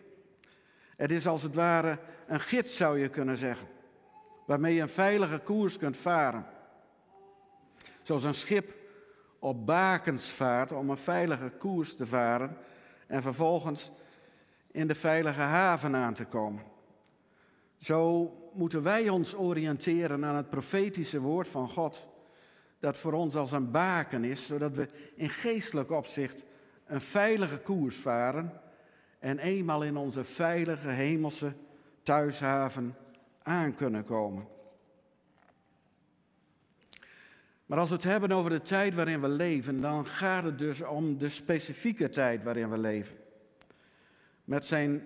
Het 0.96 1.12
is 1.12 1.28
als 1.28 1.44
het 1.44 1.56
ware 1.56 2.00
een 2.28 2.40
gids, 2.40 2.78
zou 2.78 3.00
je 3.00 3.10
kunnen 3.10 3.38
zeggen, 3.38 3.68
waarmee 4.46 4.74
je 4.74 4.82
een 4.82 4.90
veilige 4.90 5.40
koers 5.40 5.78
kunt 5.78 5.98
varen. 5.98 6.46
Zoals 8.02 8.24
een 8.24 8.34
schip 8.34 8.74
op 9.40 9.66
bakens 9.66 10.32
vaart 10.32 10.72
om 10.72 10.90
een 10.90 10.98
veilige 10.98 11.50
koers 11.50 11.96
te 11.96 12.06
varen 12.06 12.58
en 13.08 13.22
vervolgens 13.22 13.92
in 14.72 14.88
de 14.88 14.96
veilige 14.96 15.42
haven 15.42 15.96
aan 15.96 16.14
te 16.14 16.26
komen. 16.26 16.73
Zo 17.84 18.34
moeten 18.54 18.84
wij 18.84 19.10
ons 19.10 19.36
oriënteren 19.36 20.26
aan 20.26 20.36
het 20.36 20.50
profetische 20.50 21.20
woord 21.20 21.48
van 21.48 21.70
God, 21.70 22.10
dat 22.80 22.98
voor 22.98 23.14
ons 23.14 23.36
als 23.36 23.52
een 23.52 23.72
baken 23.72 24.24
is, 24.24 24.46
zodat 24.46 24.76
we 24.76 24.88
in 25.16 25.30
geestelijk 25.30 25.92
opzicht 25.92 26.46
een 26.86 27.02
veilige 27.02 27.58
koers 27.58 27.96
varen 27.96 28.62
en 29.20 29.40
eenmaal 29.40 29.84
in 29.84 29.98
onze 29.98 30.24
veilige 30.24 30.88
hemelse 30.88 31.54
thuishaven 32.04 32.96
aan 33.42 33.76
kunnen 33.76 34.04
komen. 34.04 34.48
Maar 37.66 37.80
als 37.80 37.90
we 37.90 37.96
het 37.96 38.04
hebben 38.04 38.32
over 38.32 38.50
de 38.50 38.62
tijd 38.62 38.94
waarin 38.94 39.22
we 39.22 39.28
leven, 39.28 39.82
dan 39.82 40.06
gaat 40.06 40.44
het 40.44 40.58
dus 40.58 40.82
om 40.82 41.18
de 41.18 41.30
specifieke 41.30 42.10
tijd 42.10 42.44
waarin 42.44 42.70
we 42.70 42.78
leven. 42.78 43.18
Met 44.44 44.66
zijn 44.66 45.02
eh, 45.02 45.06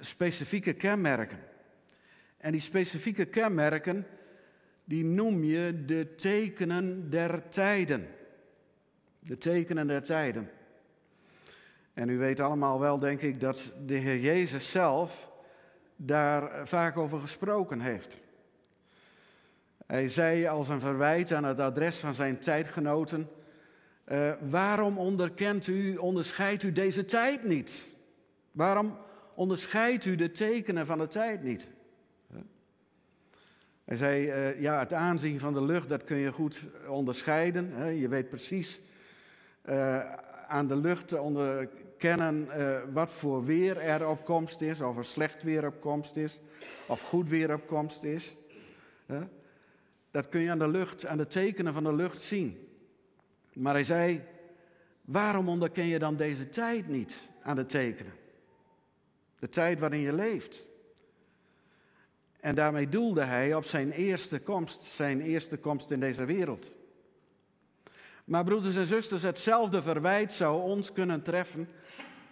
specifieke 0.00 0.72
kenmerken. 0.72 1.49
En 2.40 2.52
die 2.52 2.60
specifieke 2.60 3.24
kenmerken, 3.24 4.06
die 4.84 5.04
noem 5.04 5.44
je 5.44 5.84
de 5.84 6.14
tekenen 6.14 7.10
der 7.10 7.48
tijden. 7.48 8.08
De 9.20 9.38
tekenen 9.38 9.86
der 9.86 10.02
tijden. 10.02 10.50
En 11.94 12.08
u 12.08 12.18
weet 12.18 12.40
allemaal 12.40 12.80
wel, 12.80 12.98
denk 12.98 13.20
ik, 13.20 13.40
dat 13.40 13.72
de 13.86 13.94
Heer 13.94 14.18
Jezus 14.18 14.70
zelf 14.70 15.30
daar 15.96 16.68
vaak 16.68 16.96
over 16.96 17.18
gesproken 17.18 17.80
heeft. 17.80 18.18
Hij 19.86 20.08
zei 20.08 20.46
als 20.46 20.68
een 20.68 20.80
verwijt 20.80 21.32
aan 21.32 21.44
het 21.44 21.58
adres 21.58 21.96
van 21.96 22.14
zijn 22.14 22.38
tijdgenoten: 22.38 23.28
uh, 24.08 24.32
Waarom 24.40 24.98
onderkent 24.98 25.66
u, 25.66 25.96
onderscheidt 25.96 26.62
u 26.62 26.72
deze 26.72 27.04
tijd 27.04 27.44
niet? 27.44 27.96
Waarom 28.52 28.98
onderscheidt 29.34 30.04
u 30.04 30.16
de 30.16 30.30
tekenen 30.30 30.86
van 30.86 30.98
de 30.98 31.06
tijd 31.06 31.42
niet? 31.42 31.68
Hij 33.90 33.98
zei: 33.98 34.26
uh, 34.26 34.60
Ja, 34.60 34.78
het 34.78 34.92
aanzien 34.92 35.40
van 35.40 35.52
de 35.52 35.62
lucht, 35.62 35.88
dat 35.88 36.04
kun 36.04 36.16
je 36.16 36.32
goed 36.32 36.62
onderscheiden. 36.88 37.70
Hè? 37.72 37.88
Je 37.88 38.08
weet 38.08 38.28
precies 38.28 38.80
uh, 39.64 40.14
aan 40.46 40.66
de 40.66 40.76
lucht 40.76 41.08
te 41.08 41.20
onderkennen 41.20 42.48
wat 42.92 43.10
voor 43.10 43.44
weer 43.44 43.78
er 43.78 44.08
op 44.08 44.24
komst 44.24 44.60
is, 44.60 44.80
of 44.80 44.96
er 44.96 45.04
slecht 45.04 45.42
weer 45.42 45.66
op 45.66 45.80
komst 45.80 46.16
is, 46.16 46.40
of 46.86 47.00
goed 47.00 47.28
weer 47.28 47.54
op 47.54 47.66
komst 47.66 48.02
is. 48.02 48.36
Dat 50.10 50.28
kun 50.28 50.40
je 50.40 50.50
aan 50.50 50.58
de 50.58 50.68
lucht, 50.68 51.06
aan 51.06 51.18
de 51.18 51.26
tekenen 51.26 51.72
van 51.72 51.84
de 51.84 51.94
lucht 51.94 52.20
zien. 52.20 52.68
Maar 53.54 53.74
hij 53.74 53.84
zei, 53.84 54.22
waarom 55.04 55.48
onderken 55.48 55.86
je 55.86 55.98
dan 55.98 56.16
deze 56.16 56.48
tijd 56.48 56.88
niet 56.88 57.30
aan 57.42 57.56
de 57.56 57.66
tekenen? 57.66 58.12
De 59.38 59.48
tijd 59.48 59.78
waarin 59.78 60.00
je 60.00 60.12
leeft. 60.12 60.68
En 62.40 62.54
daarmee 62.54 62.88
doelde 62.88 63.24
hij 63.24 63.54
op 63.54 63.64
zijn 63.64 63.90
eerste 63.90 64.38
komst, 64.40 64.82
zijn 64.82 65.20
eerste 65.20 65.56
komst 65.56 65.90
in 65.90 66.00
deze 66.00 66.24
wereld. 66.24 66.72
Maar 68.24 68.44
broeders 68.44 68.76
en 68.76 68.86
zusters, 68.86 69.22
hetzelfde 69.22 69.82
verwijt 69.82 70.32
zou 70.32 70.62
ons 70.62 70.92
kunnen 70.92 71.22
treffen 71.22 71.68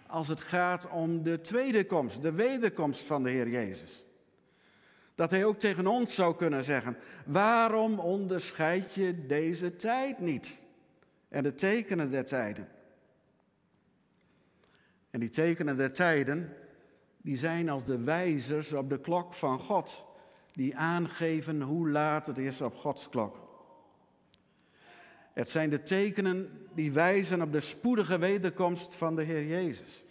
als 0.07 0.27
het 0.27 0.41
gaat 0.41 0.89
om 0.89 1.23
de 1.23 1.41
tweede 1.41 1.85
komst, 1.85 2.21
de 2.21 2.31
wederkomst 2.31 3.03
van 3.03 3.23
de 3.23 3.29
Heer 3.29 3.47
Jezus. 3.49 4.05
Dat 5.15 5.31
hij 5.31 5.45
ook 5.45 5.59
tegen 5.59 5.87
ons 5.87 6.15
zou 6.15 6.35
kunnen 6.35 6.63
zeggen: 6.63 6.97
waarom 7.25 7.99
onderscheid 7.99 8.93
je 8.93 9.25
deze 9.25 9.75
tijd 9.75 10.19
niet? 10.19 10.67
En 11.27 11.43
de 11.43 11.55
tekenen 11.55 12.11
der 12.11 12.25
tijden. 12.25 12.67
En 15.09 15.19
die 15.19 15.29
tekenen 15.29 15.77
der 15.77 15.93
tijden, 15.93 16.53
die 17.21 17.37
zijn 17.37 17.69
als 17.69 17.85
de 17.85 17.97
wijzers 17.97 18.73
op 18.73 18.89
de 18.89 18.99
klok 18.99 19.33
van 19.33 19.59
God, 19.59 20.05
die 20.51 20.77
aangeven 20.77 21.61
hoe 21.61 21.89
laat 21.89 22.27
het 22.27 22.37
is 22.37 22.61
op 22.61 22.75
Gods 22.75 23.09
klok. 23.09 23.47
Het 25.33 25.49
zijn 25.49 25.69
de 25.69 25.83
tekenen 25.83 26.67
die 26.73 26.91
wijzen 26.91 27.41
op 27.41 27.51
de 27.51 27.59
spoedige 27.59 28.17
wederkomst 28.17 28.95
van 28.95 29.15
de 29.15 29.23
Heer 29.23 29.45
Jezus. 29.45 30.03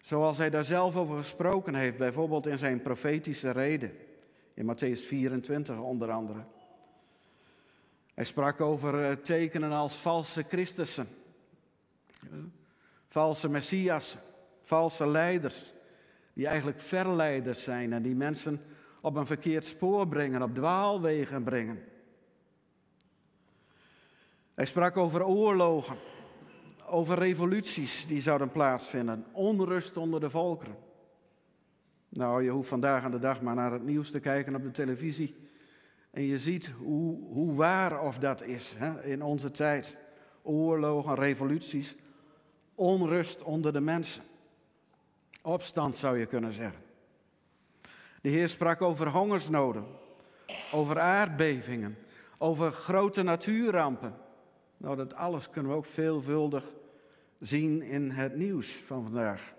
Zoals 0.00 0.38
hij 0.38 0.50
daar 0.50 0.64
zelf 0.64 0.96
over 0.96 1.16
gesproken 1.16 1.74
heeft, 1.74 1.96
bijvoorbeeld 1.96 2.46
in 2.46 2.58
zijn 2.58 2.82
profetische 2.82 3.50
reden, 3.50 3.92
in 4.54 4.74
Matthäus 4.74 5.00
24 5.06 5.78
onder 5.78 6.10
andere. 6.10 6.44
Hij 8.14 8.24
sprak 8.24 8.60
over 8.60 9.04
eh, 9.04 9.16
tekenen 9.16 9.72
als 9.72 9.94
valse 9.94 10.44
Christussen, 10.48 11.08
valse 13.08 13.48
Messias, 13.48 14.16
valse 14.62 15.08
leiders, 15.08 15.73
die 16.34 16.46
eigenlijk 16.46 16.80
verleiders 16.80 17.62
zijn 17.62 17.92
en 17.92 18.02
die 18.02 18.14
mensen 18.14 18.60
op 19.00 19.16
een 19.16 19.26
verkeerd 19.26 19.64
spoor 19.64 20.08
brengen, 20.08 20.42
op 20.42 20.54
dwaalwegen 20.54 21.44
brengen. 21.44 21.78
Hij 24.54 24.66
sprak 24.66 24.96
over 24.96 25.24
oorlogen, 25.24 25.96
over 26.86 27.18
revoluties 27.18 28.06
die 28.06 28.20
zouden 28.20 28.50
plaatsvinden, 28.50 29.24
onrust 29.32 29.96
onder 29.96 30.20
de 30.20 30.30
volkeren. 30.30 30.76
Nou, 32.08 32.42
je 32.42 32.50
hoeft 32.50 32.68
vandaag 32.68 33.04
aan 33.04 33.10
de 33.10 33.18
dag 33.18 33.42
maar 33.42 33.54
naar 33.54 33.72
het 33.72 33.84
nieuws 33.84 34.10
te 34.10 34.20
kijken 34.20 34.54
op 34.54 34.62
de 34.62 34.70
televisie. 34.70 35.36
En 36.10 36.22
je 36.22 36.38
ziet 36.38 36.72
hoe, 36.78 37.18
hoe 37.32 37.54
waar 37.54 38.00
of 38.00 38.18
dat 38.18 38.42
is 38.42 38.74
hè, 38.78 39.04
in 39.04 39.22
onze 39.22 39.50
tijd. 39.50 39.98
Oorlogen, 40.42 41.14
revoluties, 41.14 41.96
onrust 42.74 43.42
onder 43.42 43.72
de 43.72 43.80
mensen. 43.80 44.22
Opstand 45.46 45.96
zou 45.96 46.18
je 46.18 46.26
kunnen 46.26 46.52
zeggen. 46.52 46.82
De 48.20 48.28
Heer 48.28 48.48
sprak 48.48 48.82
over 48.82 49.08
hongersnoden, 49.08 49.86
over 50.72 51.00
aardbevingen, 51.00 51.98
over 52.38 52.72
grote 52.72 53.22
natuurrampen. 53.22 54.14
Nou, 54.76 54.96
dat 54.96 55.14
alles 55.14 55.50
kunnen 55.50 55.70
we 55.70 55.76
ook 55.76 55.86
veelvuldig 55.86 56.72
zien 57.38 57.82
in 57.82 58.10
het 58.10 58.36
nieuws 58.36 58.72
van 58.72 59.02
vandaag. 59.02 59.54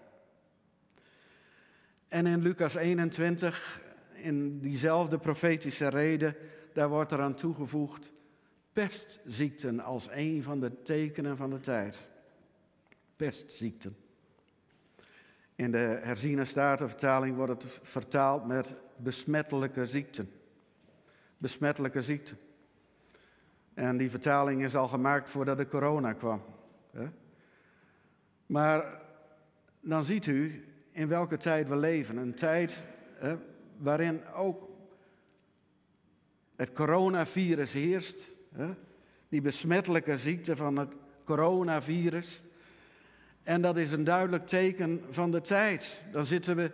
En 2.07 2.25
in 2.25 2.41
Lucas 2.41 2.75
21, 2.75 3.81
in 4.13 4.59
diezelfde 4.59 5.17
profetische 5.17 5.87
reden, 5.87 6.35
daar 6.73 6.89
wordt 6.89 7.11
er 7.11 7.21
aan 7.21 7.35
toegevoegd, 7.35 8.11
pestziekten 8.73 9.79
als 9.79 10.07
een 10.11 10.43
van 10.43 10.59
de 10.59 10.81
tekenen 10.81 11.37
van 11.37 11.49
de 11.49 11.59
tijd. 11.59 12.07
Pestziekten. 13.15 14.04
In 15.55 15.71
de 15.71 15.99
herziene 16.01 16.45
statenvertaling 16.45 17.35
wordt 17.35 17.63
het 17.63 17.79
vertaald 17.81 18.45
met 18.45 18.75
besmettelijke 18.97 19.85
ziekten. 19.85 20.31
Besmettelijke 21.37 22.01
ziekten. 22.01 22.37
En 23.73 23.97
die 23.97 24.09
vertaling 24.09 24.63
is 24.63 24.75
al 24.75 24.87
gemaakt 24.87 25.29
voordat 25.29 25.57
de 25.57 25.67
corona 25.67 26.13
kwam. 26.13 26.41
Maar 28.45 29.01
dan 29.79 30.03
ziet 30.03 30.25
u 30.25 30.65
in 30.91 31.07
welke 31.07 31.37
tijd 31.37 31.67
we 31.67 31.75
leven. 31.75 32.17
Een 32.17 32.35
tijd 32.35 32.83
waarin 33.77 34.25
ook 34.27 34.69
het 36.55 36.71
coronavirus 36.71 37.73
heerst. 37.73 38.35
Die 39.29 39.41
besmettelijke 39.41 40.17
ziekte 40.17 40.55
van 40.55 40.77
het 40.77 40.93
coronavirus. 41.23 42.43
En 43.45 43.61
dat 43.61 43.77
is 43.77 43.91
een 43.91 44.03
duidelijk 44.03 44.47
teken 44.47 45.01
van 45.09 45.31
de 45.31 45.41
tijd. 45.41 46.03
Dan 46.11 46.25
zitten 46.25 46.55
we 46.55 46.71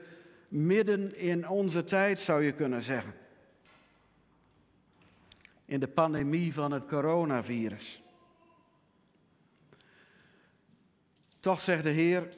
midden 0.48 1.16
in 1.18 1.50
onze 1.50 1.84
tijd, 1.84 2.20
zou 2.20 2.44
je 2.44 2.52
kunnen 2.52 2.84
zeggen. 2.84 3.14
In 5.66 5.80
de 5.80 5.88
pandemie 5.88 6.54
van 6.54 6.72
het 6.72 6.86
coronavirus. 6.86 8.02
Toch 11.40 11.62
zegt 11.62 11.84
de 11.84 11.90
Heer 11.90 12.30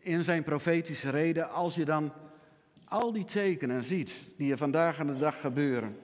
in 0.00 0.24
zijn 0.24 0.44
profetische 0.44 1.10
reden, 1.10 1.50
als 1.50 1.74
je 1.74 1.84
dan 1.84 2.12
al 2.84 3.12
die 3.12 3.24
tekenen 3.24 3.84
ziet 3.84 4.24
die 4.36 4.52
er 4.52 4.58
vandaag 4.58 5.00
aan 5.00 5.06
de 5.06 5.18
dag 5.18 5.40
gebeuren, 5.40 5.98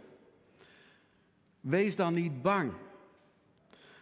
wees 1.61 1.97
dan 1.97 2.14
niet 2.14 2.42
bang. 2.42 2.73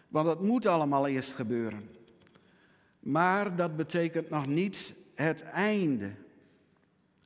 Want 0.09 0.29
het 0.29 0.41
moet 0.41 0.67
allemaal 0.67 1.07
eerst 1.07 1.33
gebeuren. 1.33 2.01
Maar 3.03 3.57
dat 3.57 3.77
betekent 3.77 4.31
nog 4.31 4.47
niet 4.47 4.95
het 5.15 5.43
einde. 5.43 6.11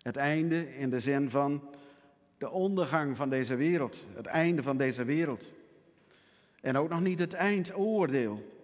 Het 0.02 0.16
einde 0.16 0.76
in 0.76 0.90
de 0.90 1.00
zin 1.00 1.30
van 1.30 1.68
de 2.38 2.50
ondergang 2.50 3.16
van 3.16 3.28
deze 3.28 3.54
wereld, 3.56 4.06
het 4.14 4.26
einde 4.26 4.62
van 4.62 4.76
deze 4.76 5.04
wereld. 5.04 5.52
En 6.60 6.76
ook 6.76 6.88
nog 6.88 7.00
niet 7.00 7.18
het 7.18 7.32
eindoordeel. 7.32 8.54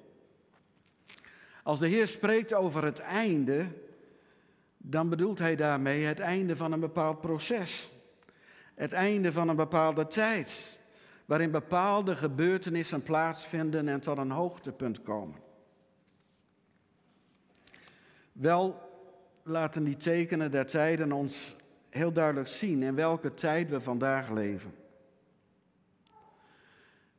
Als 1.63 1.79
de 1.79 1.89
Heer 1.89 2.09
spreekt 2.09 2.55
over 2.55 2.85
het 2.85 2.99
einde, 2.99 3.67
dan 4.77 5.09
bedoelt 5.09 5.39
hij 5.39 5.57
daarmee 5.57 6.05
het 6.05 6.21
einde 6.21 6.57
van 6.57 6.73
een 6.73 6.81
bepaald 6.81 7.21
proces. 7.21 7.93
Het 8.75 8.93
einde 8.93 9.33
van 9.33 9.49
een 9.49 9.57
bepaalde 9.57 10.07
tijd, 10.07 10.81
waarin 11.25 11.51
bepaalde 11.51 12.17
gebeurtenissen 12.17 13.03
plaatsvinden 13.03 13.89
en 13.89 14.01
tot 14.01 14.19
een 14.19 14.31
hoogtepunt 14.31 15.03
komen. 15.03 15.42
Wel 18.33 18.91
laten 19.43 19.85
die 19.85 19.97
tekenen 19.97 20.51
der 20.51 20.67
tijden 20.67 21.13
ons 21.13 21.57
heel 21.91 22.13
duidelijk 22.13 22.49
zien 22.49 22.83
in 22.83 22.95
welke 22.95 23.35
tijd 23.35 23.71
we 23.71 23.81
vandaag 23.81 24.31
leven. 24.31 24.75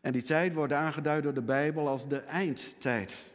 En 0.02 0.12
die 0.12 0.22
tijd 0.22 0.54
wordt 0.54 0.74
aangeduid 0.74 1.24
door 1.24 1.34
de 1.34 1.42
Bijbel 1.42 1.88
als 1.88 2.08
de 2.08 2.20
eindtijd. 2.20 3.32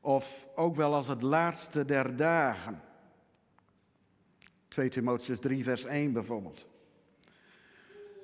Of 0.00 0.46
ook 0.54 0.76
wel 0.76 0.94
als 0.94 1.08
het 1.08 1.22
laatste 1.22 1.84
der 1.84 2.16
dagen. 2.16 2.80
2 4.68 4.88
Timotheus 4.88 5.40
3, 5.40 5.64
vers 5.64 5.84
1 5.84 6.12
bijvoorbeeld. 6.12 6.66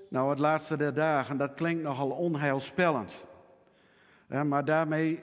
Nou, 0.09 0.31
het 0.31 0.39
laatste 0.39 0.77
der 0.77 0.95
dagen, 0.95 1.37
dat 1.37 1.55
klinkt 1.55 1.83
nogal 1.83 2.11
onheilspellend. 2.11 3.25
maar 4.27 4.65
daarmee 4.65 5.21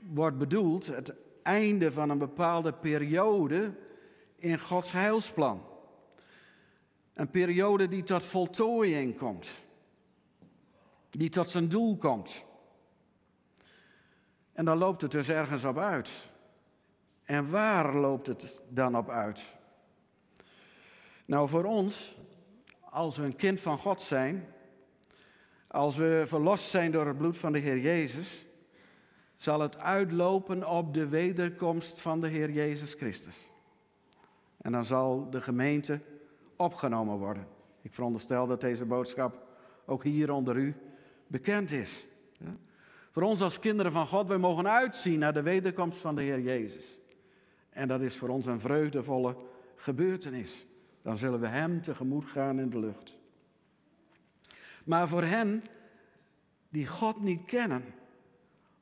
wordt 0.00 0.38
bedoeld 0.38 0.86
het 0.86 1.14
einde 1.42 1.92
van 1.92 2.10
een 2.10 2.18
bepaalde 2.18 2.72
periode 2.72 3.74
in 4.36 4.58
Gods 4.58 4.92
heilsplan. 4.92 5.66
Een 7.14 7.30
periode 7.30 7.88
die 7.88 8.02
tot 8.02 8.24
voltooiing 8.24 9.16
komt. 9.16 9.50
Die 11.10 11.28
tot 11.28 11.50
zijn 11.50 11.68
doel 11.68 11.96
komt. 11.96 12.44
En 14.52 14.64
dan 14.64 14.78
loopt 14.78 15.00
het 15.02 15.10
dus 15.10 15.28
ergens 15.28 15.64
op 15.64 15.78
uit. 15.78 16.10
En 17.24 17.50
waar 17.50 17.94
loopt 17.94 18.26
het 18.26 18.60
dan 18.68 18.96
op 18.96 19.10
uit? 19.10 19.54
Nou, 21.26 21.48
voor 21.48 21.64
ons, 21.64 22.16
als 22.80 23.16
we 23.16 23.24
een 23.24 23.36
kind 23.36 23.60
van 23.60 23.78
God 23.78 24.00
zijn, 24.00 24.54
als 25.66 25.96
we 25.96 26.24
verlost 26.26 26.68
zijn 26.68 26.92
door 26.92 27.06
het 27.06 27.16
bloed 27.16 27.38
van 27.38 27.52
de 27.52 27.58
Heer 27.58 27.78
Jezus, 27.78 28.46
zal 29.42 29.60
het 29.60 29.78
uitlopen 29.78 30.68
op 30.68 30.94
de 30.94 31.08
wederkomst 31.08 32.00
van 32.00 32.20
de 32.20 32.28
Heer 32.28 32.50
Jezus 32.50 32.94
Christus. 32.94 33.50
En 34.56 34.72
dan 34.72 34.84
zal 34.84 35.30
de 35.30 35.40
gemeente 35.40 36.00
opgenomen 36.56 37.18
worden. 37.18 37.46
Ik 37.80 37.94
veronderstel 37.94 38.46
dat 38.46 38.60
deze 38.60 38.84
boodschap 38.84 39.46
ook 39.86 40.04
hier 40.04 40.32
onder 40.32 40.56
u 40.56 40.74
bekend 41.26 41.70
is. 41.70 42.06
Voor 43.10 43.22
ons 43.22 43.40
als 43.40 43.58
kinderen 43.58 43.92
van 43.92 44.06
God, 44.06 44.28
wij 44.28 44.38
mogen 44.38 44.68
uitzien 44.68 45.18
naar 45.18 45.32
de 45.32 45.42
wederkomst 45.42 45.98
van 45.98 46.14
de 46.14 46.22
Heer 46.22 46.40
Jezus. 46.40 46.98
En 47.70 47.88
dat 47.88 48.00
is 48.00 48.16
voor 48.16 48.28
ons 48.28 48.46
een 48.46 48.60
vreugdevolle 48.60 49.36
gebeurtenis. 49.76 50.66
Dan 51.02 51.16
zullen 51.16 51.40
we 51.40 51.48
Hem 51.48 51.82
tegemoet 51.82 52.24
gaan 52.24 52.60
in 52.60 52.70
de 52.70 52.78
lucht. 52.78 53.16
Maar 54.84 55.08
voor 55.08 55.22
hen 55.22 55.64
die 56.68 56.86
God 56.86 57.22
niet 57.22 57.44
kennen, 57.44 57.84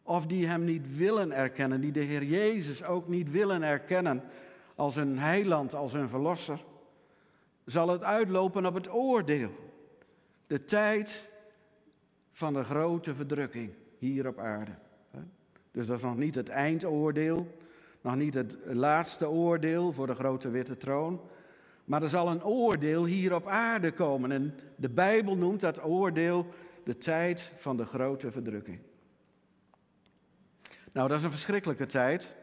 of 0.03 0.27
die 0.27 0.47
Hem 0.47 0.65
niet 0.65 0.97
willen 0.97 1.33
erkennen, 1.33 1.81
die 1.81 1.93
de 1.93 2.01
Heer 2.01 2.25
Jezus 2.25 2.85
ook 2.85 3.09
niet 3.09 3.31
willen 3.31 3.63
erkennen 3.63 4.23
als 4.75 4.97
een 4.97 5.19
heiland, 5.19 5.75
als 5.75 5.93
een 5.93 6.09
verlosser, 6.09 6.65
zal 7.65 7.89
het 7.89 8.03
uitlopen 8.03 8.67
op 8.67 8.75
het 8.75 8.93
oordeel. 8.93 9.51
De 10.47 10.65
tijd 10.65 11.29
van 12.31 12.53
de 12.53 12.65
grote 12.65 13.15
verdrukking 13.15 13.73
hier 13.99 14.27
op 14.27 14.39
aarde. 14.39 14.73
Dus 15.71 15.87
dat 15.87 15.97
is 15.97 16.03
nog 16.03 16.17
niet 16.17 16.35
het 16.35 16.49
eindoordeel, 16.49 17.47
nog 18.01 18.17
niet 18.17 18.35
het 18.35 18.57
laatste 18.65 19.29
oordeel 19.29 19.93
voor 19.93 20.07
de 20.07 20.15
grote 20.15 20.51
witte 20.51 20.77
troon. 20.77 21.21
Maar 21.85 22.03
er 22.03 22.09
zal 22.09 22.29
een 22.29 22.45
oordeel 22.45 23.05
hier 23.05 23.35
op 23.35 23.47
aarde 23.47 23.93
komen. 23.93 24.33
En 24.33 24.55
de 24.77 24.89
Bijbel 24.89 25.37
noemt 25.37 25.61
dat 25.61 25.85
oordeel 25.85 26.47
de 26.85 26.99
tijd 26.99 27.53
van 27.57 27.77
de 27.77 27.85
grote 27.85 28.31
verdrukking. 28.31 28.79
Nou, 30.93 31.09
dat 31.09 31.19
is 31.19 31.25
een 31.25 31.31
verschrikkelijke 31.31 31.87
tijd. 31.87 32.37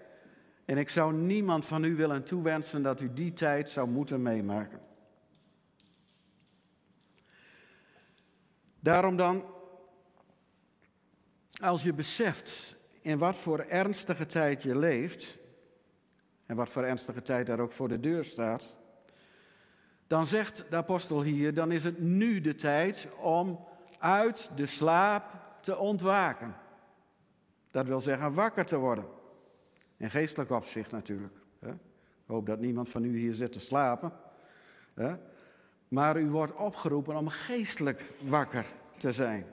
En 0.65 0.77
ik 0.77 0.89
zou 0.89 1.13
niemand 1.13 1.65
van 1.65 1.83
u 1.83 1.95
willen 1.95 2.23
toewensen 2.23 2.81
dat 2.81 3.01
u 3.01 3.13
die 3.13 3.33
tijd 3.33 3.69
zou 3.69 3.89
moeten 3.89 4.21
meemaken. 4.21 4.79
Daarom 8.79 9.17
dan, 9.17 9.45
als 11.61 11.83
je 11.83 11.93
beseft 11.93 12.75
in 13.01 13.17
wat 13.17 13.35
voor 13.35 13.59
ernstige 13.59 14.25
tijd 14.25 14.63
je 14.63 14.77
leeft, 14.77 15.37
en 16.45 16.55
wat 16.55 16.69
voor 16.69 16.83
ernstige 16.83 17.21
tijd 17.21 17.47
daar 17.47 17.59
ook 17.59 17.71
voor 17.71 17.87
de 17.87 17.99
deur 17.99 18.25
staat, 18.25 18.77
dan 20.07 20.25
zegt 20.25 20.65
de 20.69 20.75
apostel 20.75 21.23
hier, 21.23 21.53
dan 21.53 21.71
is 21.71 21.83
het 21.83 21.99
nu 21.99 22.41
de 22.41 22.55
tijd 22.55 23.07
om 23.19 23.65
uit 23.99 24.49
de 24.55 24.65
slaap 24.65 25.23
te 25.61 25.77
ontwaken. 25.77 26.55
Dat 27.71 27.87
wil 27.87 28.01
zeggen 28.01 28.33
wakker 28.33 28.65
te 28.65 28.77
worden. 28.77 29.05
In 29.97 30.09
geestelijk 30.09 30.51
opzicht 30.51 30.91
natuurlijk. 30.91 31.33
Ik 32.27 32.33
hoop 32.33 32.45
dat 32.45 32.59
niemand 32.59 32.89
van 32.89 33.03
u 33.03 33.17
hier 33.17 33.33
zit 33.33 33.51
te 33.51 33.59
slapen. 33.59 34.11
Maar 35.87 36.19
u 36.19 36.29
wordt 36.29 36.55
opgeroepen 36.55 37.15
om 37.15 37.27
geestelijk 37.27 38.05
wakker 38.21 38.65
te 38.97 39.11
zijn. 39.11 39.45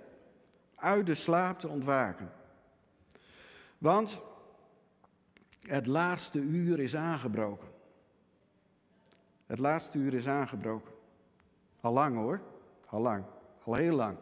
Uit 0.74 1.06
de 1.06 1.14
slaap 1.14 1.58
te 1.58 1.68
ontwaken. 1.68 2.32
Want 3.78 4.22
het 5.60 5.86
laatste 5.86 6.40
uur 6.40 6.80
is 6.80 6.96
aangebroken. 6.96 7.68
Het 9.46 9.58
laatste 9.58 9.98
uur 9.98 10.14
is 10.14 10.28
aangebroken. 10.28 10.92
Al 11.80 11.92
lang 11.92 12.16
hoor, 12.16 12.40
al 12.86 13.00
lang, 13.00 13.24
al 13.64 13.74
heel 13.74 13.94
lang. 13.94 14.16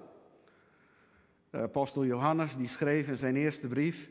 De 1.52 1.58
apostel 1.58 2.04
Johannes 2.04 2.56
die 2.56 2.68
schreef 2.68 3.08
in 3.08 3.16
zijn 3.16 3.36
eerste 3.36 3.68
brief, 3.68 4.10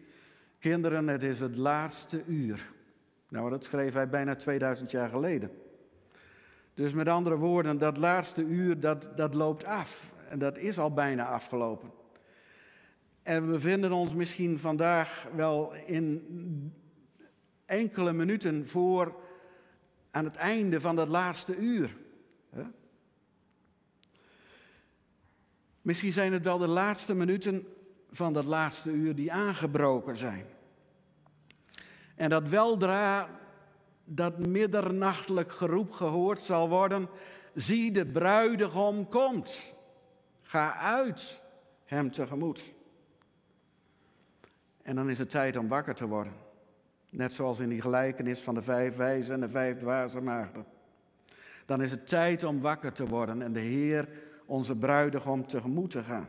kinderen, 0.59 1.07
het 1.07 1.23
is 1.23 1.39
het 1.39 1.57
laatste 1.57 2.23
uur. 2.27 2.71
Nou, 3.29 3.49
dat 3.49 3.63
schreef 3.63 3.93
hij 3.93 4.09
bijna 4.09 4.35
2000 4.35 4.91
jaar 4.91 5.09
geleden. 5.09 5.51
Dus 6.73 6.93
met 6.93 7.07
andere 7.07 7.35
woorden, 7.35 7.77
dat 7.77 7.97
laatste 7.97 8.43
uur, 8.43 8.79
dat, 8.79 9.09
dat 9.15 9.33
loopt 9.33 9.63
af. 9.63 10.13
En 10.29 10.39
dat 10.39 10.57
is 10.57 10.79
al 10.79 10.93
bijna 10.93 11.25
afgelopen. 11.25 11.91
En 13.23 13.45
we 13.45 13.51
bevinden 13.51 13.91
ons 13.91 14.13
misschien 14.13 14.59
vandaag 14.59 15.27
wel 15.35 15.73
in 15.85 16.73
enkele 17.65 18.13
minuten 18.13 18.67
voor 18.67 19.15
aan 20.11 20.25
het 20.25 20.35
einde 20.35 20.81
van 20.81 20.95
dat 20.95 21.07
laatste 21.07 21.55
uur. 21.55 21.97
Misschien 25.81 26.11
zijn 26.11 26.33
het 26.33 26.43
wel 26.43 26.57
de 26.57 26.67
laatste 26.67 27.15
minuten 27.15 27.67
van 28.11 28.33
dat 28.33 28.45
laatste 28.45 28.91
uur 28.91 29.15
die 29.15 29.31
aangebroken 29.31 30.17
zijn. 30.17 30.45
En 32.15 32.29
dat 32.29 32.47
weldra 32.47 33.29
dat 34.03 34.47
middernachtelijk 34.47 35.51
geroep 35.51 35.91
gehoord 35.91 36.39
zal 36.39 36.69
worden: 36.69 37.09
zie 37.53 37.91
de 37.91 38.05
bruidegom 38.05 39.07
komt. 39.07 39.75
Ga 40.41 40.75
uit 40.75 41.41
hem 41.85 42.11
tegemoet. 42.11 42.73
En 44.81 44.95
dan 44.95 45.09
is 45.09 45.17
het 45.17 45.29
tijd 45.29 45.57
om 45.57 45.67
wakker 45.67 45.95
te 45.95 46.07
worden. 46.07 46.33
Net 47.09 47.33
zoals 47.33 47.59
in 47.59 47.69
die 47.69 47.81
gelijkenis 47.81 48.39
van 48.39 48.53
de 48.53 48.61
vijf 48.61 48.95
wijzen 48.95 49.33
en 49.33 49.39
de 49.39 49.49
vijf 49.49 49.77
dwaze 49.77 50.21
maagden. 50.21 50.65
Dan 51.65 51.81
is 51.81 51.91
het 51.91 52.07
tijd 52.07 52.43
om 52.43 52.61
wakker 52.61 52.91
te 52.91 53.07
worden 53.07 53.41
en 53.41 53.53
de 53.53 53.59
Heer, 53.59 54.09
onze 54.51 54.75
bruidegom, 54.75 55.47
tegemoet 55.47 55.89
te 55.89 56.03
gaan. 56.03 56.27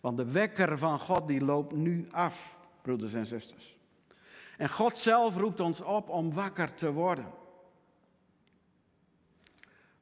Want 0.00 0.16
de 0.16 0.30
wekker 0.30 0.78
van 0.78 0.98
God 0.98 1.28
die 1.28 1.44
loopt 1.44 1.74
nu 1.74 2.08
af, 2.10 2.58
broeders 2.82 3.14
en 3.14 3.26
zusters. 3.26 3.76
En 4.58 4.68
God 4.68 4.98
zelf 4.98 5.36
roept 5.36 5.60
ons 5.60 5.80
op 5.80 6.08
om 6.08 6.32
wakker 6.32 6.74
te 6.74 6.92
worden. 6.92 7.26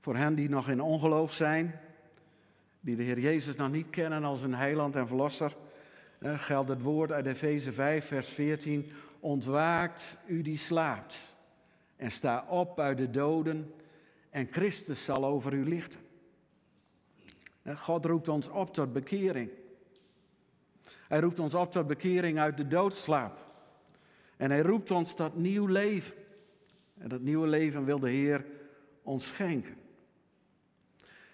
Voor 0.01 0.17
hen 0.17 0.35
die 0.35 0.49
nog 0.49 0.69
in 0.69 0.81
ongeloof 0.81 1.33
zijn, 1.33 1.81
die 2.81 2.97
de 2.97 3.03
Heer 3.03 3.19
Jezus 3.19 3.55
nog 3.55 3.71
niet 3.71 3.91
kennen 3.91 4.25
als 4.25 4.43
een 4.43 4.55
heiland 4.55 4.97
en 4.97 5.07
verlosser, 5.07 5.57
geldt 6.21 6.69
het 6.69 6.83
woord 6.83 7.13
uit 7.13 7.27
Efeze 7.27 7.73
5, 7.73 8.07
vers 8.07 8.29
14. 8.29 8.91
Ontwaakt 9.21 10.19
u 10.27 10.43
die 10.43 10.59
slaapt 10.59 11.37
en 11.97 12.11
sta 12.11 12.45
op 12.49 12.81
uit 12.81 12.99
de 12.99 13.11
doden 13.11 13.75
en 14.31 14.49
Christus 14.51 15.05
zal 15.05 15.25
over 15.25 15.53
u 15.53 15.69
lichten. 15.69 16.11
God 17.66 18.05
roept 18.05 18.29
ons 18.29 18.48
op 18.48 18.75
tot 18.75 18.92
bekering. 18.92 19.51
Hij 21.09 21.20
roept 21.20 21.38
ons 21.38 21.55
op 21.55 21.72
tot 21.72 21.87
bekering 21.87 22.38
uit 22.38 22.57
de 22.57 22.68
doodslaap. 22.68 23.38
En 24.37 24.51
hij 24.51 24.61
roept 24.61 24.90
ons 24.90 25.14
tot 25.14 25.37
nieuw 25.37 25.66
leven. 25.66 26.14
En 26.98 27.09
dat 27.09 27.20
nieuwe 27.20 27.46
leven 27.46 27.85
wil 27.85 27.98
de 27.98 28.11
Heer 28.11 28.44
ons 29.03 29.27
schenken. 29.27 29.75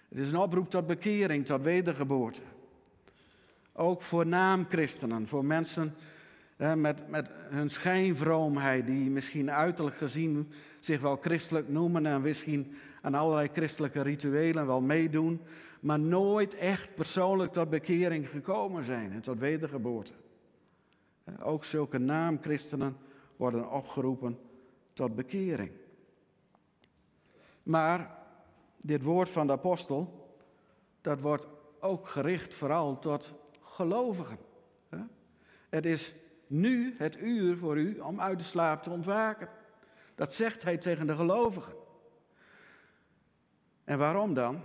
Het 0.09 0.17
is 0.17 0.31
een 0.31 0.37
oproep 0.37 0.69
tot 0.69 0.87
bekering, 0.87 1.45
tot 1.45 1.61
wedergeboorte. 1.61 2.41
Ook 3.73 4.01
voor 4.01 4.25
naamchristenen, 4.25 5.27
voor 5.27 5.45
mensen 5.45 5.95
met, 6.75 7.09
met 7.09 7.31
hun 7.49 7.69
schijnvroomheid, 7.69 8.85
die 8.85 9.09
misschien 9.09 9.51
uiterlijk 9.51 9.95
gezien 9.95 10.51
zich 10.79 11.01
wel 11.01 11.17
christelijk 11.21 11.69
noemen 11.69 12.05
en 12.05 12.21
misschien 12.21 12.75
aan 13.01 13.13
allerlei 13.13 13.49
christelijke 13.51 14.01
rituelen 14.01 14.67
wel 14.67 14.81
meedoen, 14.81 15.41
maar 15.79 15.99
nooit 15.99 16.55
echt 16.55 16.95
persoonlijk 16.95 17.51
tot 17.51 17.69
bekering 17.69 18.29
gekomen 18.29 18.83
zijn 18.83 19.11
en 19.11 19.21
tot 19.21 19.39
wedergeboorte. 19.39 20.13
Ook 21.41 21.65
zulke 21.65 21.97
naamchristenen 21.97 22.97
worden 23.35 23.71
opgeroepen 23.71 24.39
tot 24.93 25.15
bekering. 25.15 25.71
Maar 27.63 28.17
dit 28.77 29.03
woord 29.03 29.29
van 29.29 29.47
de 29.47 29.53
apostel, 29.53 30.29
dat 31.01 31.19
wordt 31.19 31.47
ook 31.79 32.07
gericht 32.07 32.53
vooral 32.53 32.99
tot 32.99 33.33
gelovigen. 33.61 34.37
Het 35.69 35.85
is 35.85 36.15
nu 36.47 36.95
het 36.97 37.19
uur 37.19 37.57
voor 37.57 37.77
u 37.77 37.99
om 37.99 38.21
uit 38.21 38.39
de 38.39 38.45
slaap 38.45 38.83
te 38.83 38.89
ontwaken. 38.89 39.49
Dat 40.15 40.33
zegt 40.33 40.63
hij 40.63 40.77
tegen 40.77 41.07
de 41.07 41.15
gelovigen. 41.15 41.73
En 43.83 43.97
waarom 43.97 44.33
dan? 44.33 44.61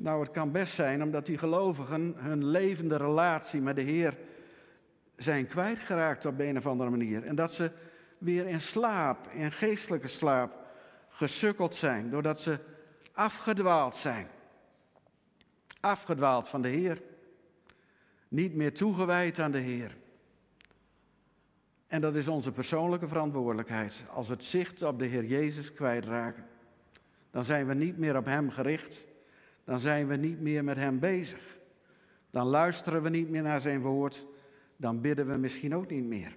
Nou, 0.00 0.20
het 0.22 0.30
kan 0.30 0.52
best 0.52 0.74
zijn 0.74 1.02
omdat 1.02 1.26
die 1.26 1.38
gelovigen 1.38 2.14
hun 2.16 2.44
levende 2.44 2.96
relatie 2.96 3.60
met 3.60 3.76
de 3.76 3.82
Heer 3.82 4.18
zijn 5.16 5.46
kwijtgeraakt 5.46 6.24
op 6.24 6.38
een 6.38 6.56
of 6.56 6.66
andere 6.66 6.90
manier. 6.90 7.24
En 7.24 7.34
dat 7.34 7.52
ze 7.52 7.70
weer 8.18 8.46
in 8.46 8.60
slaap, 8.60 9.28
in 9.28 9.52
geestelijke 9.52 10.08
slaap, 10.08 10.66
gesukkeld 11.08 11.74
zijn. 11.74 12.10
Doordat 12.10 12.40
ze 12.40 12.58
afgedwaald 13.12 13.96
zijn. 13.96 14.26
Afgedwaald 15.80 16.48
van 16.48 16.62
de 16.62 16.68
Heer. 16.68 17.02
Niet 18.28 18.54
meer 18.54 18.74
toegewijd 18.74 19.38
aan 19.38 19.50
de 19.50 19.58
Heer. 19.58 19.96
En 21.86 22.00
dat 22.00 22.14
is 22.14 22.28
onze 22.28 22.52
persoonlijke 22.52 23.08
verantwoordelijkheid. 23.08 24.04
Als 24.12 24.28
we 24.28 24.32
het 24.32 24.44
zicht 24.44 24.82
op 24.82 24.98
de 24.98 25.06
Heer 25.06 25.24
Jezus 25.24 25.72
kwijtraken, 25.72 26.46
dan 27.30 27.44
zijn 27.44 27.66
we 27.66 27.74
niet 27.74 27.98
meer 27.98 28.16
op 28.16 28.24
Hem 28.24 28.50
gericht. 28.50 29.07
Dan 29.68 29.80
zijn 29.80 30.06
we 30.06 30.16
niet 30.16 30.40
meer 30.40 30.64
met 30.64 30.76
Hem 30.76 30.98
bezig. 30.98 31.58
Dan 32.30 32.46
luisteren 32.46 33.02
we 33.02 33.08
niet 33.08 33.28
meer 33.28 33.42
naar 33.42 33.60
Zijn 33.60 33.80
woord. 33.80 34.26
Dan 34.76 35.00
bidden 35.00 35.26
we 35.26 35.36
misschien 35.36 35.74
ook 35.74 35.90
niet 35.90 36.04
meer. 36.04 36.36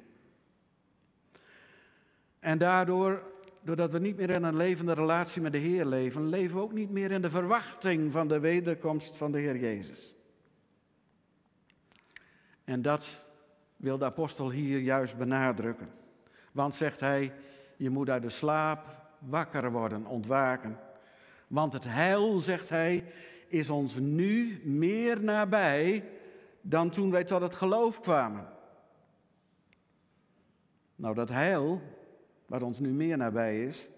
En 2.40 2.58
daardoor, 2.58 3.24
doordat 3.62 3.92
we 3.92 4.00
niet 4.00 4.18
meer 4.18 4.30
in 4.30 4.44
een 4.44 4.56
levende 4.56 4.94
relatie 4.94 5.42
met 5.42 5.52
de 5.52 5.58
Heer 5.58 5.86
leven, 5.86 6.28
leven 6.28 6.56
we 6.56 6.62
ook 6.62 6.74
niet 6.74 6.90
meer 6.90 7.12
in 7.12 7.22
de 7.22 7.30
verwachting 7.30 8.12
van 8.12 8.28
de 8.28 8.40
wederkomst 8.40 9.16
van 9.16 9.32
de 9.32 9.40
Heer 9.40 9.58
Jezus. 9.58 10.16
En 12.64 12.82
dat 12.82 13.26
wil 13.78 13.98
de 13.98 14.06
apostel 14.06 14.52
hier 14.52 14.80
juist 14.80 15.18
benadrukken. 15.18 15.90
Want 16.52 16.76
zegt 16.76 17.00
hij, 17.00 17.34
je 17.78 17.90
moet 17.90 18.10
uit 18.10 18.24
de 18.24 18.30
slaap 18.30 19.10
wakker 19.20 19.72
worden, 19.72 20.06
ontwaken. 20.06 20.78
Want 21.52 21.74
het 21.74 21.84
heil, 21.84 22.40
zegt 22.40 22.70
hij, 22.70 23.04
is 23.48 23.70
ons 23.70 23.96
nu 23.96 24.62
meer 24.64 25.24
nabij 25.24 26.10
dan 26.62 26.90
toen 26.90 27.12
wij 27.12 27.24
tot 27.24 27.42
het 27.42 27.56
geloof 27.56 28.00
kwamen. 28.00 28.48
Nou, 30.96 31.16
dat 31.16 31.30
heil, 31.30 31.82
wat 32.46 32.62
ons 32.62 32.80
nu 32.80 32.90
meer 32.90 33.18
nabij 33.18 33.66
is, 33.66 33.90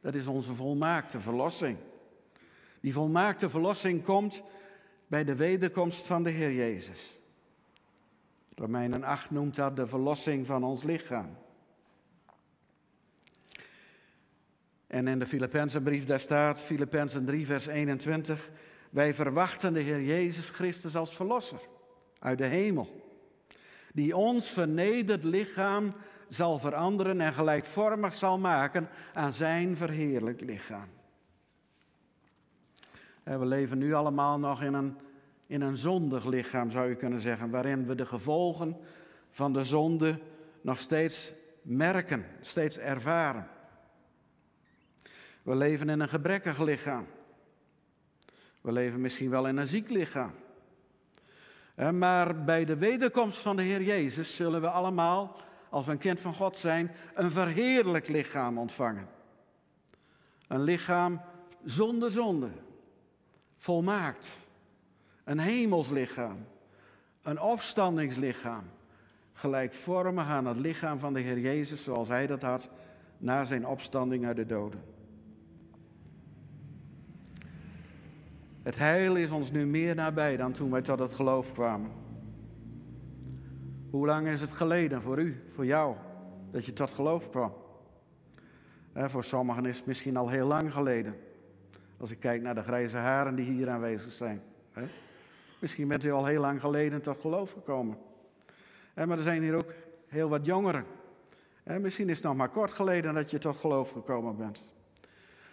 dat 0.00 0.14
is 0.14 0.26
onze 0.26 0.54
volmaakte 0.54 1.20
verlossing. 1.20 1.78
Die 2.80 2.92
volmaakte 2.92 3.50
verlossing 3.50 4.02
komt 4.02 4.42
bij 5.06 5.24
de 5.24 5.36
wederkomst 5.36 6.06
van 6.06 6.22
de 6.22 6.30
Heer 6.30 6.52
Jezus. 6.52 7.18
Romeinen 8.54 9.04
8 9.04 9.30
noemt 9.30 9.54
dat 9.54 9.76
de 9.76 9.86
verlossing 9.86 10.46
van 10.46 10.64
ons 10.64 10.82
lichaam. 10.82 11.36
En 14.92 15.08
in 15.08 15.18
de 15.18 15.26
Filippenzenbrief 15.26 16.06
daar 16.06 16.20
staat, 16.20 16.60
Filippenzen 16.60 17.24
3 17.24 17.46
vers 17.46 17.66
21, 17.66 18.50
wij 18.90 19.14
verwachten 19.14 19.72
de 19.72 19.80
Heer 19.80 20.02
Jezus 20.02 20.50
Christus 20.50 20.96
als 20.96 21.14
verlosser 21.14 21.60
uit 22.18 22.38
de 22.38 22.44
hemel, 22.44 23.12
die 23.92 24.16
ons 24.16 24.50
vernederd 24.50 25.24
lichaam 25.24 25.94
zal 26.28 26.58
veranderen 26.58 27.20
en 27.20 27.34
gelijkvormig 27.34 28.14
zal 28.14 28.38
maken 28.38 28.88
aan 29.14 29.32
zijn 29.32 29.76
verheerlijk 29.76 30.40
lichaam. 30.40 30.88
We 33.22 33.46
leven 33.46 33.78
nu 33.78 33.94
allemaal 33.94 34.38
nog 34.38 34.62
in 34.62 34.74
een 34.74 34.96
in 35.46 35.60
een 35.60 35.76
zondig 35.76 36.24
lichaam, 36.24 36.70
zou 36.70 36.88
je 36.88 36.94
kunnen 36.94 37.20
zeggen, 37.20 37.50
waarin 37.50 37.86
we 37.86 37.94
de 37.94 38.06
gevolgen 38.06 38.76
van 39.30 39.52
de 39.52 39.64
zonde 39.64 40.18
nog 40.60 40.78
steeds 40.78 41.32
merken, 41.62 42.24
steeds 42.40 42.78
ervaren. 42.78 43.46
We 45.42 45.54
leven 45.54 45.88
in 45.88 46.00
een 46.00 46.08
gebrekkig 46.08 46.58
lichaam. 46.58 47.06
We 48.60 48.72
leven 48.72 49.00
misschien 49.00 49.30
wel 49.30 49.46
in 49.46 49.56
een 49.56 49.66
ziek 49.66 49.88
lichaam. 49.90 50.32
Maar 51.92 52.44
bij 52.44 52.64
de 52.64 52.76
wederkomst 52.76 53.38
van 53.38 53.56
de 53.56 53.62
Heer 53.62 53.82
Jezus 53.82 54.36
zullen 54.36 54.60
we 54.60 54.68
allemaal, 54.68 55.36
als 55.70 55.86
we 55.86 55.92
een 55.92 55.98
kind 55.98 56.20
van 56.20 56.34
God 56.34 56.56
zijn, 56.56 56.90
een 57.14 57.30
verheerlijk 57.30 58.08
lichaam 58.08 58.58
ontvangen. 58.58 59.08
Een 60.48 60.62
lichaam 60.62 61.20
zonder 61.64 62.10
zonde, 62.10 62.50
volmaakt. 63.56 64.40
Een 65.24 65.38
hemelslichaam. 65.38 66.46
Een 67.22 67.40
opstandingslichaam. 67.40 68.64
Gelijkvormig 69.32 70.26
aan 70.26 70.46
het 70.46 70.56
lichaam 70.56 70.98
van 70.98 71.12
de 71.12 71.20
Heer 71.20 71.38
Jezus 71.38 71.84
zoals 71.84 72.08
hij 72.08 72.26
dat 72.26 72.42
had 72.42 72.68
na 73.18 73.44
zijn 73.44 73.66
opstanding 73.66 74.26
uit 74.26 74.36
de 74.36 74.46
doden. 74.46 74.91
Het 78.62 78.78
heil 78.78 79.16
is 79.16 79.30
ons 79.30 79.50
nu 79.50 79.66
meer 79.66 79.94
nabij 79.94 80.36
dan 80.36 80.52
toen 80.52 80.70
wij 80.70 80.82
tot 80.82 80.98
het 80.98 81.12
geloof 81.12 81.52
kwamen. 81.52 81.90
Hoe 83.90 84.06
lang 84.06 84.26
is 84.26 84.40
het 84.40 84.52
geleden 84.52 85.02
voor 85.02 85.18
u, 85.18 85.42
voor 85.48 85.66
jou, 85.66 85.96
dat 86.50 86.66
je 86.66 86.72
tot 86.72 86.92
geloof 86.92 87.30
kwam? 87.30 87.60
voor 88.94 89.24
sommigen 89.24 89.66
is 89.66 89.76
het 89.76 89.86
misschien 89.86 90.16
al 90.16 90.28
heel 90.28 90.46
lang 90.46 90.72
geleden. 90.72 91.16
Als 91.96 92.10
ik 92.10 92.20
kijk 92.20 92.42
naar 92.42 92.54
de 92.54 92.62
grijze 92.62 92.96
haren 92.96 93.34
die 93.34 93.44
hier 93.44 93.70
aanwezig 93.70 94.12
zijn. 94.12 94.42
Misschien 95.60 95.88
bent 95.88 96.04
u 96.04 96.10
al 96.10 96.26
heel 96.26 96.40
lang 96.40 96.60
geleden 96.60 97.02
tot 97.02 97.20
geloof 97.20 97.52
gekomen. 97.52 97.98
Maar 98.94 99.10
er 99.10 99.22
zijn 99.22 99.42
hier 99.42 99.54
ook 99.54 99.72
heel 100.06 100.28
wat 100.28 100.46
jongeren. 100.46 100.84
Misschien 101.80 102.08
is 102.08 102.16
het 102.16 102.24
nog 102.24 102.36
maar 102.36 102.48
kort 102.48 102.70
geleden 102.70 103.14
dat 103.14 103.30
je 103.30 103.38
tot 103.38 103.56
geloof 103.56 103.90
gekomen 103.90 104.36
bent. 104.36 104.72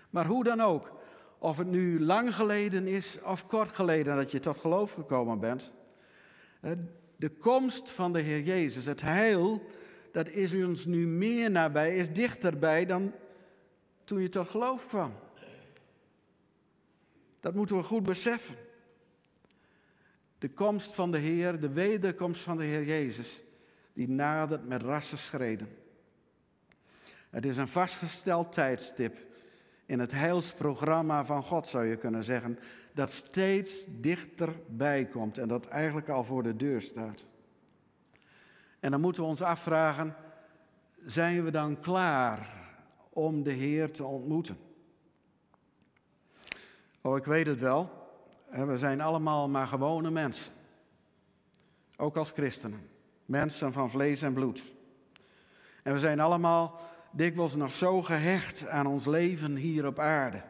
Maar 0.10 0.26
hoe 0.26 0.44
dan 0.44 0.62
ook, 0.62 0.92
of 1.40 1.58
het 1.58 1.68
nu 1.68 2.00
lang 2.00 2.36
geleden 2.36 2.88
is 2.88 3.18
of 3.24 3.48
kort 3.48 3.70
geleden 3.70 4.16
dat 4.16 4.32
je 4.32 4.40
tot 4.40 4.58
geloof 4.58 4.92
gekomen 4.92 5.40
bent. 5.40 5.72
De 7.16 7.30
komst 7.30 7.90
van 7.90 8.14
de 8.14 8.20
Heer 8.20 8.42
Jezus, 8.42 8.86
het 8.86 9.02
heil, 9.02 9.66
dat 10.12 10.30
is 10.30 10.54
ons 10.54 10.86
nu 10.86 11.08
meer 11.08 11.52
nabij, 11.52 11.96
is 11.96 12.14
dichterbij 12.14 12.86
dan 12.86 13.14
toen 14.04 14.22
je 14.22 14.30
tot 14.30 14.50
geloof 14.50 14.88
kwam. 14.88 15.14
Dat 17.40 17.54
moeten 17.54 17.78
we 17.78 17.84
goed 17.84 18.04
beseffen. 18.04 18.56
De 20.38 20.50
komst 20.50 20.94
van 20.94 21.12
de 21.12 21.18
Heer, 21.18 21.60
de 21.60 21.70
wederkomst 21.70 22.42
van 22.42 22.58
de 22.58 22.64
Heer 22.64 22.84
Jezus, 22.84 23.44
die 23.94 24.10
nadert 24.10 24.68
met 24.68 24.82
rassen 24.82 25.18
schreden. 25.18 25.78
Het 27.30 27.46
is 27.46 27.58
een 27.58 27.68
vastgesteld 27.68 28.52
tijdstip 28.52 29.29
in 29.90 30.00
het 30.00 30.12
heilsprogramma 30.12 31.26
van 31.26 31.44
God, 31.44 31.68
zou 31.68 31.86
je 31.86 31.96
kunnen 31.96 32.24
zeggen, 32.24 32.60
dat 32.94 33.12
steeds 33.12 33.86
dichterbij 33.88 35.06
komt 35.06 35.38
en 35.38 35.48
dat 35.48 35.66
eigenlijk 35.66 36.10
al 36.10 36.24
voor 36.24 36.44
de 36.44 36.56
deur 36.56 36.82
staat. 36.82 37.28
En 38.80 38.92
dan 38.92 39.02
moeten 39.02 39.22
we 39.22 39.28
ons 39.28 39.42
afvragen, 39.42 40.16
zijn 41.06 41.44
we 41.44 41.52
dan 41.52 41.80
klaar 41.80 42.50
om 43.10 43.44
de 43.44 43.52
Heer 43.52 43.92
te 43.92 44.04
ontmoeten? 44.04 44.58
Oh, 47.02 47.18
ik 47.18 47.26
weet 47.26 47.46
het 47.46 47.60
wel. 47.60 47.92
We 48.50 48.78
zijn 48.78 49.02
allemaal 49.02 49.50
maar 49.50 49.68
gewone 49.68 50.12
mensen. 50.12 50.54
Ook 51.98 52.18
als 52.18 52.32
christenen. 52.32 52.90
Mensen 53.26 53.74
van 53.74 53.90
vlees 53.90 54.22
en 54.22 54.34
bloed. 54.34 54.74
En 55.84 55.94
we 55.94 56.00
zijn 56.00 56.20
allemaal 56.20 56.80
dikwijls 57.12 57.56
nog 57.56 57.74
zo 57.74 58.02
gehecht 58.02 58.68
aan 58.68 58.86
ons 58.86 59.06
leven 59.06 59.56
hier 59.56 59.86
op 59.86 60.00
aarde. 60.00 60.42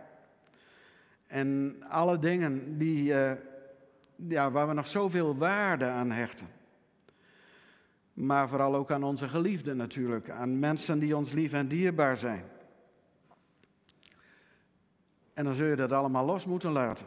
En 1.28 1.76
alle 1.90 2.20
dingen 2.20 2.78
die, 2.78 3.12
uh, 3.12 3.32
ja, 4.16 4.52
waar 4.52 4.68
we 4.68 4.74
nog 4.74 4.88
zoveel 4.88 5.38
waarde 5.38 5.86
aan 5.86 6.12
hechten. 6.12 6.48
Maar 8.14 8.50
vooral 8.50 8.76
ook 8.76 8.92
aan 8.92 9.04
onze 9.04 9.30
geliefden 9.30 9.78
natuurlijk. 9.78 10.30
Aan 10.30 10.60
mensen 10.60 11.00
die 11.00 11.18
ons 11.18 11.32
lief 11.32 11.54
en 11.54 11.68
dierbaar 11.68 12.18
zijn. 12.18 12.44
En 15.34 15.46
dan 15.46 15.54
zul 15.54 15.68
je 15.68 15.76
dat 15.76 15.92
allemaal 15.92 16.26
los 16.26 16.46
moeten 16.46 16.72
laten. 16.72 17.06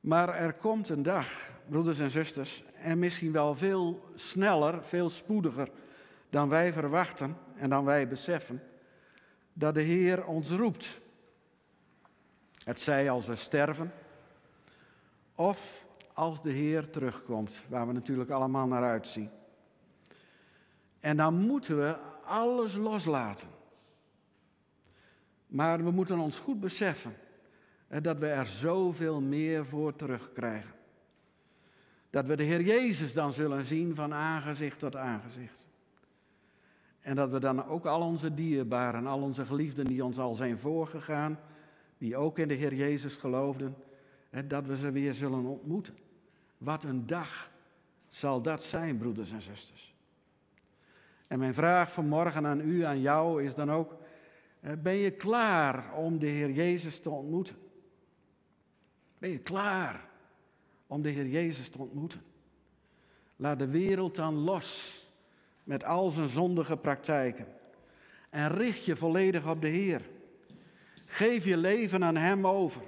Maar 0.00 0.28
er 0.28 0.52
komt 0.52 0.88
een 0.88 1.02
dag, 1.02 1.50
broeders 1.68 1.98
en 1.98 2.10
zusters, 2.10 2.64
en 2.74 2.98
misschien 2.98 3.32
wel 3.32 3.54
veel 3.54 4.10
sneller, 4.14 4.84
veel 4.84 5.10
spoediger 5.10 5.70
dan 6.30 6.48
wij 6.48 6.72
verwachten 6.72 7.36
en 7.54 7.70
dan 7.70 7.84
wij 7.84 8.08
beseffen, 8.08 8.62
dat 9.52 9.74
de 9.74 9.82
Heer 9.82 10.26
ons 10.26 10.50
roept. 10.50 11.00
Het 12.64 12.80
zij 12.80 13.10
als 13.10 13.26
we 13.26 13.34
sterven, 13.34 13.92
of 15.34 15.84
als 16.12 16.42
de 16.42 16.50
Heer 16.50 16.90
terugkomt, 16.90 17.62
waar 17.68 17.86
we 17.86 17.92
natuurlijk 17.92 18.30
allemaal 18.30 18.66
naar 18.66 18.84
uitzien. 18.84 19.30
En 21.00 21.16
dan 21.16 21.34
moeten 21.34 21.78
we 21.78 21.96
alles 22.24 22.74
loslaten. 22.74 23.48
Maar 25.46 25.84
we 25.84 25.90
moeten 25.90 26.18
ons 26.18 26.38
goed 26.38 26.60
beseffen 26.60 27.16
dat 27.88 28.18
we 28.18 28.26
er 28.26 28.46
zoveel 28.46 29.20
meer 29.20 29.66
voor 29.66 29.96
terugkrijgen. 29.96 30.74
Dat 32.10 32.26
we 32.26 32.36
de 32.36 32.42
Heer 32.42 32.60
Jezus 32.60 33.12
dan 33.12 33.32
zullen 33.32 33.66
zien 33.66 33.94
van 33.94 34.14
aangezicht 34.14 34.78
tot 34.78 34.96
aangezicht. 34.96 35.66
En 37.00 37.16
dat 37.16 37.30
we 37.30 37.40
dan 37.40 37.66
ook 37.66 37.86
al 37.86 38.00
onze 38.00 38.34
dierbaren, 38.34 39.06
al 39.06 39.22
onze 39.22 39.46
geliefden 39.46 39.84
die 39.84 40.04
ons 40.04 40.18
al 40.18 40.34
zijn 40.34 40.58
voorgegaan, 40.58 41.38
die 41.98 42.16
ook 42.16 42.38
in 42.38 42.48
de 42.48 42.54
Heer 42.54 42.74
Jezus 42.74 43.16
geloofden, 43.16 43.76
dat 44.44 44.66
we 44.66 44.76
ze 44.76 44.90
weer 44.90 45.14
zullen 45.14 45.44
ontmoeten. 45.44 45.94
Wat 46.58 46.84
een 46.84 47.06
dag 47.06 47.50
zal 48.08 48.42
dat 48.42 48.62
zijn, 48.62 48.98
broeders 48.98 49.32
en 49.32 49.42
zusters. 49.42 49.94
En 51.26 51.38
mijn 51.38 51.54
vraag 51.54 51.92
vanmorgen 51.92 52.46
aan 52.46 52.60
u, 52.60 52.82
aan 52.82 53.00
jou, 53.00 53.44
is 53.44 53.54
dan 53.54 53.70
ook, 53.70 53.96
ben 54.78 54.94
je 54.94 55.10
klaar 55.10 55.94
om 55.94 56.18
de 56.18 56.26
Heer 56.26 56.50
Jezus 56.50 57.00
te 57.00 57.10
ontmoeten? 57.10 57.56
Ben 59.18 59.30
je 59.30 59.38
klaar 59.38 60.08
om 60.86 61.02
de 61.02 61.08
Heer 61.08 61.26
Jezus 61.26 61.68
te 61.68 61.78
ontmoeten? 61.78 62.22
Laat 63.36 63.58
de 63.58 63.68
wereld 63.68 64.14
dan 64.14 64.34
los 64.34 64.98
met 65.70 65.84
al 65.84 66.10
zijn 66.10 66.28
zondige 66.28 66.76
praktijken. 66.76 67.46
En 68.30 68.48
richt 68.48 68.84
je 68.84 68.96
volledig 68.96 69.48
op 69.48 69.60
de 69.60 69.68
Heer. 69.68 70.08
Geef 71.04 71.44
je 71.44 71.56
leven 71.56 72.04
aan 72.04 72.16
Hem 72.16 72.46
over. 72.46 72.82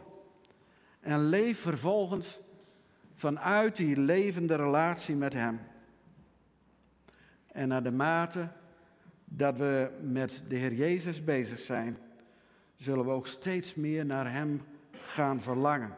En 1.00 1.28
leef 1.28 1.60
vervolgens 1.60 2.40
vanuit 3.14 3.76
die 3.76 4.00
levende 4.00 4.54
relatie 4.54 5.14
met 5.14 5.32
Hem. 5.32 5.60
En 7.46 7.68
naar 7.68 7.82
de 7.82 7.90
mate 7.90 8.48
dat 9.24 9.58
we 9.58 9.90
met 10.00 10.44
de 10.48 10.56
Heer 10.56 10.72
Jezus 10.72 11.24
bezig 11.24 11.58
zijn, 11.58 11.98
zullen 12.76 13.04
we 13.04 13.10
ook 13.10 13.26
steeds 13.26 13.74
meer 13.74 14.06
naar 14.06 14.32
Hem 14.32 14.62
gaan 14.92 15.42
verlangen. 15.42 15.96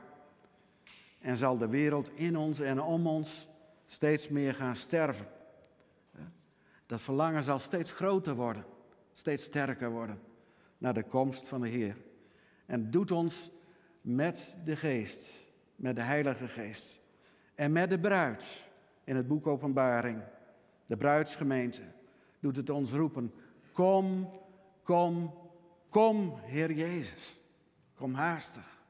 En 1.19 1.37
zal 1.37 1.59
de 1.59 1.69
wereld 1.69 2.11
in 2.15 2.37
ons 2.37 2.61
en 2.61 2.83
om 2.83 3.07
ons 3.07 3.49
steeds 3.87 4.29
meer 4.29 4.55
gaan 4.55 4.77
sterven. 4.77 5.34
Dat 6.87 7.01
verlangen 7.01 7.43
zal 7.43 7.59
steeds 7.59 7.93
groter 7.93 8.35
worden, 8.35 8.65
steeds 9.13 9.45
sterker 9.45 9.91
worden 9.91 10.21
naar 10.79 10.95
de 10.95 11.05
komst 11.05 11.47
van 11.47 11.61
de 11.61 11.69
Heer. 11.69 11.97
En 12.67 12.91
doet 12.91 13.11
ons 13.11 13.51
met 14.01 14.57
de 14.65 14.77
Geest, 14.77 15.47
met 15.77 15.97
de 15.97 16.03
Heilige 16.03 16.49
Geest 16.49 17.01
en 17.55 17.73
met 17.73 17.89
de 17.89 17.99
bruid 17.99 18.69
in 19.05 19.17
het 19.17 19.27
boek 19.27 19.47
Openbaring, 19.47 20.23
de 20.87 20.97
bruidsgemeente, 20.97 21.83
doet 22.41 22.57
het 22.57 22.71
ons 22.71 22.93
roepen: 22.93 23.33
Kom, 23.73 24.31
kom, 24.83 25.35
kom, 25.89 26.39
Heer 26.43 26.73
Jezus. 26.73 27.37
Kom 27.95 28.15
haastig. 28.15 28.83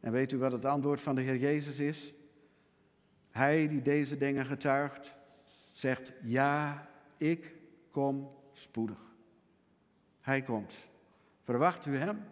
En 0.00 0.12
weet 0.12 0.32
u 0.32 0.38
wat 0.38 0.52
het 0.52 0.64
antwoord 0.64 1.00
van 1.00 1.14
de 1.14 1.20
Heer 1.20 1.36
Jezus 1.36 1.78
is? 1.78 2.14
Hij 3.30 3.68
die 3.68 3.82
deze 3.82 4.16
dingen 4.16 4.46
getuigt, 4.46 5.15
zegt, 5.76 6.12
ja, 6.22 6.88
ik 7.16 7.54
kom 7.90 8.30
spoedig. 8.52 8.98
Hij 10.20 10.42
komt. 10.42 10.88
Verwacht 11.42 11.86
u 11.86 11.96
hem? 11.96 12.24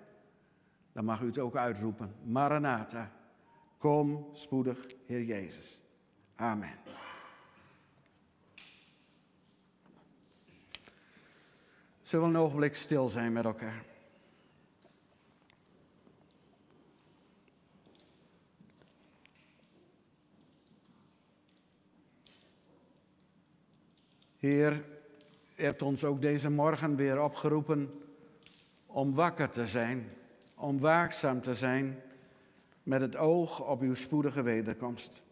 Dan 0.93 1.05
mag 1.05 1.21
u 1.21 1.27
het 1.27 1.39
ook 1.39 1.57
uitroepen. 1.57 2.15
Maranatha, 2.23 3.11
kom 3.79 4.29
spoedig, 4.33 4.87
Heer 5.07 5.23
Jezus. 5.23 5.81
Amen. 6.35 6.79
Zullen 12.03 12.29
we 12.29 12.35
een 12.35 12.45
ogenblik 12.45 12.75
stil 12.75 13.09
zijn 13.09 13.33
met 13.33 13.45
elkaar? 13.45 13.85
Heer, 24.45 24.85
u 25.57 25.63
hebt 25.63 25.83
ons 25.83 26.05
ook 26.05 26.21
deze 26.21 26.51
morgen 26.51 26.97
weer 26.97 27.23
opgeroepen 27.23 28.01
om 28.87 29.15
wakker 29.15 29.49
te 29.49 29.67
zijn, 29.67 30.11
om 30.55 30.79
waakzaam 30.79 31.41
te 31.41 31.55
zijn 31.55 32.03
met 32.83 33.01
het 33.01 33.17
oog 33.17 33.67
op 33.67 33.81
uw 33.81 33.95
spoedige 33.95 34.43
wederkomst. 34.43 35.23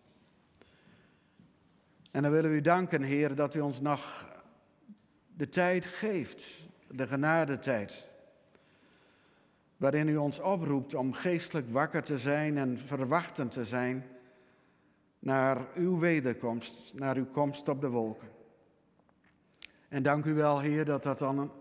En 2.10 2.22
dan 2.22 2.30
willen 2.30 2.50
we 2.50 2.56
u 2.56 2.60
danken, 2.60 3.02
Heer, 3.02 3.34
dat 3.34 3.54
u 3.54 3.60
ons 3.60 3.80
nog 3.80 4.28
de 5.36 5.48
tijd 5.48 5.84
geeft, 5.84 6.46
de 6.90 7.06
genadetijd, 7.06 8.08
waarin 9.76 10.08
u 10.08 10.16
ons 10.16 10.40
oproept 10.40 10.94
om 10.94 11.12
geestelijk 11.12 11.70
wakker 11.70 12.02
te 12.02 12.18
zijn 12.18 12.58
en 12.58 12.78
verwachtend 12.78 13.50
te 13.50 13.64
zijn 13.64 14.04
naar 15.18 15.66
uw 15.74 15.98
wederkomst, 15.98 16.94
naar 16.94 17.16
uw 17.16 17.26
komst 17.26 17.68
op 17.68 17.80
de 17.80 17.88
wolken. 17.88 18.40
En 19.92 20.02
dank 20.02 20.24
u 20.24 20.34
wel, 20.34 20.60
Heer, 20.60 20.84
dat 20.84 21.02
dat 21.02 21.18
dan 21.18 21.52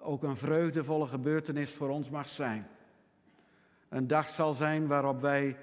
ook 0.00 0.22
een 0.22 0.36
vreugdevolle 0.36 1.06
gebeurtenis 1.06 1.72
voor 1.72 1.88
ons 1.88 2.10
mag 2.10 2.28
zijn. 2.28 2.66
Een 3.88 4.06
dag 4.06 4.28
zal 4.28 4.54
zijn 4.54 4.86
waarop 4.86 5.20
wij 5.20 5.56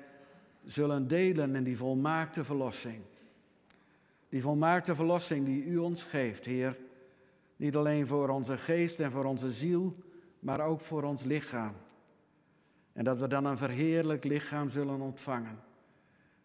zullen 0.65 1.07
delen 1.07 1.55
in 1.55 1.63
die 1.63 1.77
volmaakte 1.77 2.43
verlossing. 2.43 3.01
Die 4.29 4.41
volmaakte 4.41 4.95
verlossing 4.95 5.45
die 5.45 5.63
u 5.63 5.77
ons 5.77 6.03
geeft, 6.03 6.45
Heer. 6.45 6.77
Niet 7.55 7.75
alleen 7.75 8.07
voor 8.07 8.29
onze 8.29 8.57
geest 8.57 8.99
en 8.99 9.11
voor 9.11 9.25
onze 9.25 9.51
ziel, 9.51 9.95
maar 10.39 10.59
ook 10.59 10.81
voor 10.81 11.03
ons 11.03 11.23
lichaam. 11.23 11.73
En 12.93 13.03
dat 13.03 13.19
we 13.19 13.27
dan 13.27 13.45
een 13.45 13.57
verheerlijk 13.57 14.23
lichaam 14.23 14.69
zullen 14.69 15.01
ontvangen. 15.01 15.59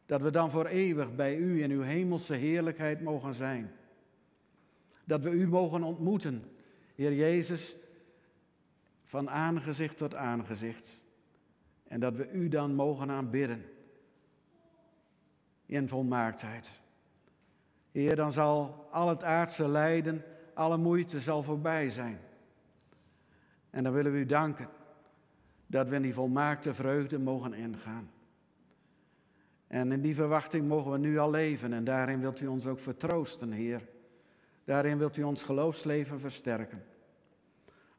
Dat 0.06 0.20
we 0.20 0.30
dan 0.30 0.50
voor 0.50 0.66
eeuwig 0.66 1.14
bij 1.14 1.36
u 1.36 1.62
in 1.62 1.70
uw 1.70 1.82
hemelse 1.82 2.34
heerlijkheid 2.34 3.02
mogen 3.02 3.34
zijn 3.34 3.72
dat 5.04 5.22
we 5.22 5.30
u 5.30 5.48
mogen 5.48 5.82
ontmoeten, 5.82 6.44
Heer 6.94 7.14
Jezus, 7.14 7.76
van 9.04 9.30
aangezicht 9.30 9.96
tot 9.96 10.14
aangezicht. 10.14 11.04
En 11.84 12.00
dat 12.00 12.16
we 12.16 12.30
u 12.30 12.48
dan 12.48 12.74
mogen 12.74 13.10
aanbidden 13.10 13.64
in 15.66 15.88
volmaaktheid. 15.88 16.70
Heer, 17.90 18.16
dan 18.16 18.32
zal 18.32 18.88
al 18.90 19.08
het 19.08 19.24
aardse 19.24 19.68
lijden, 19.68 20.24
alle 20.54 20.76
moeite 20.76 21.20
zal 21.20 21.42
voorbij 21.42 21.90
zijn. 21.90 22.18
En 23.70 23.82
dan 23.82 23.92
willen 23.92 24.12
we 24.12 24.18
u 24.18 24.26
danken 24.26 24.68
dat 25.66 25.88
we 25.88 25.96
in 25.96 26.02
die 26.02 26.14
volmaakte 26.14 26.74
vreugde 26.74 27.18
mogen 27.18 27.54
ingaan. 27.54 28.10
En 29.66 29.92
in 29.92 30.00
die 30.00 30.14
verwachting 30.14 30.68
mogen 30.68 30.90
we 30.90 30.98
nu 30.98 31.18
al 31.18 31.30
leven 31.30 31.72
en 31.72 31.84
daarin 31.84 32.20
wilt 32.20 32.40
u 32.40 32.46
ons 32.46 32.66
ook 32.66 32.80
vertroosten, 32.80 33.52
Heer. 33.52 33.88
Daarin 34.64 34.98
wilt 34.98 35.16
u 35.16 35.22
ons 35.22 35.42
geloofsleven 35.42 36.20
versterken. 36.20 36.84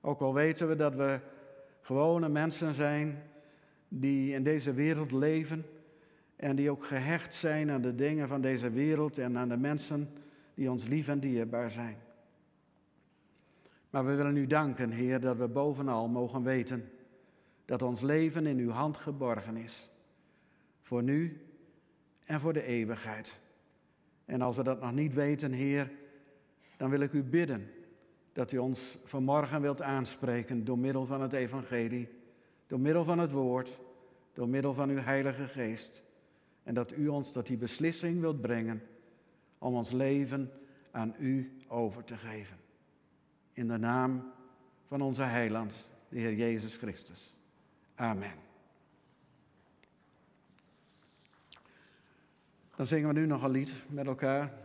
Ook 0.01 0.21
al 0.21 0.33
weten 0.33 0.67
we 0.67 0.75
dat 0.75 0.95
we 0.95 1.19
gewone 1.81 2.29
mensen 2.29 2.73
zijn 2.73 3.23
die 3.87 4.33
in 4.33 4.43
deze 4.43 4.73
wereld 4.73 5.11
leven 5.11 5.65
en 6.35 6.55
die 6.55 6.71
ook 6.71 6.85
gehecht 6.85 7.33
zijn 7.33 7.71
aan 7.71 7.81
de 7.81 7.95
dingen 7.95 8.27
van 8.27 8.41
deze 8.41 8.71
wereld 8.71 9.17
en 9.17 9.37
aan 9.37 9.49
de 9.49 9.57
mensen 9.57 10.09
die 10.53 10.71
ons 10.71 10.87
lief 10.87 11.07
en 11.07 11.19
dierbaar 11.19 11.71
zijn. 11.71 11.97
Maar 13.89 14.05
we 14.05 14.15
willen 14.15 14.37
u 14.37 14.47
danken, 14.47 14.91
Heer, 14.91 15.19
dat 15.19 15.37
we 15.37 15.47
bovenal 15.47 16.07
mogen 16.07 16.43
weten 16.43 16.91
dat 17.65 17.81
ons 17.81 18.01
leven 18.01 18.45
in 18.45 18.57
uw 18.57 18.69
hand 18.69 18.97
geborgen 18.97 19.57
is. 19.57 19.89
Voor 20.81 21.03
nu 21.03 21.41
en 22.25 22.39
voor 22.39 22.53
de 22.53 22.63
eeuwigheid. 22.63 23.41
En 24.25 24.41
als 24.41 24.57
we 24.57 24.63
dat 24.63 24.81
nog 24.81 24.91
niet 24.91 25.13
weten, 25.13 25.51
Heer, 25.51 25.91
dan 26.83 26.91
wil 26.91 27.01
ik 27.01 27.13
u 27.13 27.23
bidden 27.23 27.71
dat 28.31 28.51
u 28.51 28.57
ons 28.57 28.97
vanmorgen 29.03 29.61
wilt 29.61 29.81
aanspreken 29.81 30.65
door 30.65 30.77
middel 30.77 31.05
van 31.05 31.21
het 31.21 31.33
evangelie, 31.33 32.09
door 32.67 32.79
middel 32.79 33.03
van 33.03 33.19
het 33.19 33.31
woord, 33.31 33.79
door 34.33 34.49
middel 34.49 34.73
van 34.73 34.89
uw 34.89 34.97
Heilige 34.97 35.47
Geest. 35.47 36.03
En 36.63 36.73
dat 36.73 36.97
u 36.97 37.07
ons 37.07 37.31
tot 37.31 37.45
die 37.45 37.57
beslissing 37.57 38.19
wilt 38.19 38.41
brengen 38.41 38.81
om 39.57 39.75
ons 39.75 39.91
leven 39.91 40.51
aan 40.91 41.15
u 41.19 41.57
over 41.67 42.03
te 42.03 42.17
geven. 42.17 42.57
In 43.53 43.67
de 43.67 43.77
naam 43.77 44.31
van 44.87 45.01
onze 45.01 45.23
Heiland, 45.23 45.91
de 46.09 46.19
Heer 46.19 46.33
Jezus 46.33 46.77
Christus. 46.77 47.33
Amen. 47.95 48.35
Dan 52.75 52.87
zingen 52.87 53.07
we 53.07 53.19
nu 53.19 53.25
nog 53.25 53.43
een 53.43 53.51
lied 53.51 53.73
met 53.87 54.05
elkaar. 54.05 54.62